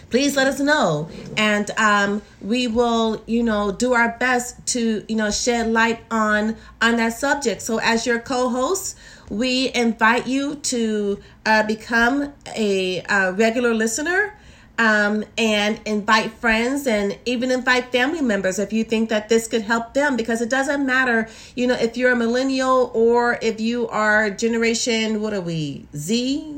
please 0.08 0.36
let 0.36 0.46
us 0.46 0.60
know. 0.60 1.08
And 1.36 1.70
um, 1.72 2.22
we 2.40 2.68
will 2.68 3.22
you 3.26 3.42
know 3.42 3.72
do 3.72 3.92
our 3.92 4.16
best 4.18 4.64
to 4.68 5.04
you 5.08 5.16
know 5.16 5.30
shed 5.30 5.72
light 5.72 6.04
on 6.10 6.56
on 6.80 6.96
that 6.96 7.14
subject. 7.14 7.60
So 7.60 7.78
as 7.78 8.06
your 8.06 8.20
co-host 8.20 8.96
we 9.28 9.72
invite 9.74 10.26
you 10.26 10.54
to 10.54 11.20
uh, 11.44 11.62
become 11.64 12.32
a, 12.54 13.02
a 13.08 13.32
regular 13.32 13.74
listener 13.74 14.35
um, 14.78 15.24
and 15.38 15.80
invite 15.86 16.32
friends 16.32 16.86
and 16.86 17.18
even 17.24 17.50
invite 17.50 17.90
family 17.90 18.20
members 18.20 18.58
if 18.58 18.72
you 18.72 18.84
think 18.84 19.08
that 19.08 19.28
this 19.28 19.48
could 19.48 19.62
help 19.62 19.94
them 19.94 20.16
because 20.16 20.42
it 20.42 20.50
doesn't 20.50 20.84
matter 20.84 21.28
you 21.54 21.66
know 21.66 21.74
if 21.74 21.96
you're 21.96 22.12
a 22.12 22.16
millennial 22.16 22.90
or 22.94 23.38
if 23.40 23.58
you 23.60 23.88
are 23.88 24.28
generation 24.28 25.22
what 25.22 25.32
are 25.32 25.40
we 25.40 25.86
z 25.96 26.54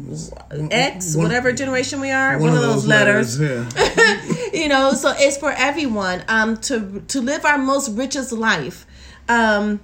x 0.70 1.14
one, 1.14 1.26
whatever 1.26 1.52
generation 1.52 2.00
we 2.00 2.10
are? 2.10 2.38
one, 2.38 2.50
one 2.50 2.56
of 2.56 2.62
those, 2.62 2.82
those 2.82 2.86
letters, 2.86 3.40
letters. 3.40 3.96
yeah. 3.96 4.50
you 4.52 4.68
know 4.68 4.92
so 4.92 5.14
it's 5.16 5.36
for 5.36 5.52
everyone 5.52 6.24
um, 6.28 6.56
to 6.56 7.02
to 7.06 7.20
live 7.20 7.44
our 7.44 7.58
most 7.58 7.90
richest 7.90 8.32
life 8.32 8.84
um, 9.28 9.80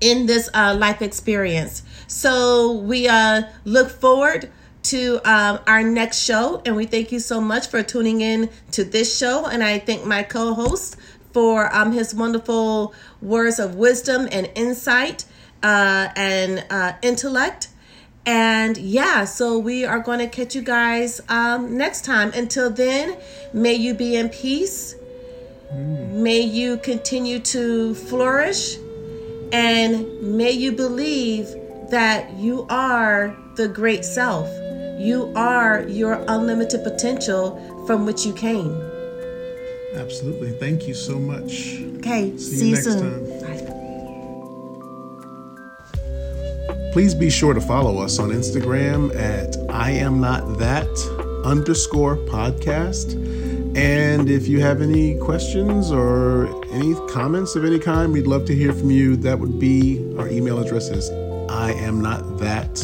in 0.00 0.26
this 0.26 0.48
uh, 0.54 0.74
life 0.78 1.02
experience. 1.02 1.82
So 2.06 2.72
we 2.72 3.08
uh, 3.08 3.42
look 3.64 3.90
forward 3.90 4.50
to 4.84 5.20
um, 5.24 5.60
our 5.66 5.82
next 5.82 6.22
show. 6.22 6.62
And 6.64 6.76
we 6.76 6.86
thank 6.86 7.12
you 7.12 7.20
so 7.20 7.40
much 7.40 7.68
for 7.68 7.82
tuning 7.82 8.20
in 8.20 8.50
to 8.72 8.84
this 8.84 9.16
show. 9.16 9.46
And 9.46 9.62
I 9.62 9.78
thank 9.78 10.04
my 10.04 10.22
co 10.22 10.54
host 10.54 10.96
for 11.32 11.74
um, 11.74 11.92
his 11.92 12.14
wonderful 12.14 12.94
words 13.22 13.58
of 13.58 13.76
wisdom 13.76 14.28
and 14.32 14.50
insight 14.54 15.24
uh, 15.62 16.08
and 16.16 16.64
uh, 16.70 16.94
intellect. 17.02 17.68
And 18.26 18.76
yeah, 18.76 19.24
so 19.24 19.58
we 19.58 19.84
are 19.84 19.98
going 19.98 20.18
to 20.18 20.26
catch 20.26 20.54
you 20.54 20.62
guys 20.62 21.20
um, 21.28 21.76
next 21.76 22.04
time. 22.04 22.32
Until 22.32 22.70
then, 22.70 23.16
may 23.52 23.74
you 23.74 23.94
be 23.94 24.16
in 24.16 24.28
peace. 24.28 24.94
Mm. 25.72 26.12
May 26.14 26.40
you 26.40 26.76
continue 26.78 27.38
to 27.40 27.94
flourish. 27.94 28.76
And 29.52 30.36
may 30.36 30.52
you 30.52 30.72
believe 30.72 31.48
that 31.90 32.32
you 32.34 32.66
are 32.68 33.36
the 33.56 33.68
great 33.68 34.04
self. 34.04 34.48
You 35.00 35.32
are 35.34 35.88
your 35.88 36.22
unlimited 36.28 36.84
potential 36.84 37.58
from 37.86 38.04
which 38.04 38.26
you 38.26 38.34
came. 38.34 38.78
Absolutely. 39.94 40.50
Thank 40.50 40.86
you 40.86 40.92
so 40.92 41.18
much. 41.18 41.80
Okay. 41.96 42.36
See, 42.36 42.56
see 42.56 42.68
you, 42.68 42.74
next 42.74 42.84
soon. 42.84 43.40
time. 43.40 43.62
Please 46.92 47.14
be 47.14 47.30
sure 47.30 47.54
to 47.54 47.62
follow 47.62 47.96
us 47.96 48.18
on 48.18 48.28
Instagram 48.28 49.16
at 49.16 49.56
I 49.70 49.92
am 49.92 50.20
not 50.20 50.58
that 50.58 50.86
underscore 51.46 52.16
podcast. 52.16 53.14
And 53.74 54.28
if 54.28 54.46
you 54.48 54.60
have 54.60 54.82
any 54.82 55.18
questions 55.18 55.90
or 55.90 56.46
any 56.74 56.94
comments 57.08 57.56
of 57.56 57.64
any 57.64 57.78
kind, 57.78 58.12
we'd 58.12 58.26
love 58.26 58.44
to 58.44 58.54
hear 58.54 58.74
from 58.74 58.90
you. 58.90 59.16
That 59.16 59.38
would 59.38 59.58
be 59.58 60.14
our 60.18 60.28
email 60.28 60.58
address 60.58 60.90
is 60.90 61.08
I 61.48 61.72
am 61.72 62.02
not 62.02 62.36
that 62.40 62.74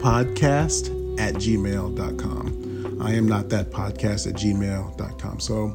podcast 0.00 0.95
at 1.18 1.34
gmail.com. 1.34 3.02
I 3.02 3.12
am 3.12 3.28
not 3.28 3.48
that 3.50 3.70
podcast 3.70 4.26
at 4.26 4.34
gmail.com. 4.34 5.40
So, 5.40 5.74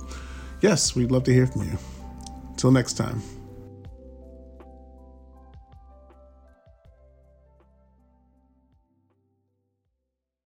yes, 0.62 0.96
we'd 0.96 1.12
love 1.12 1.24
to 1.26 1.34
hear 1.34 1.48
from 1.48 1.64
you. 1.64 1.78
Till 2.58 2.72
next 2.72 2.94
time. 2.94 3.22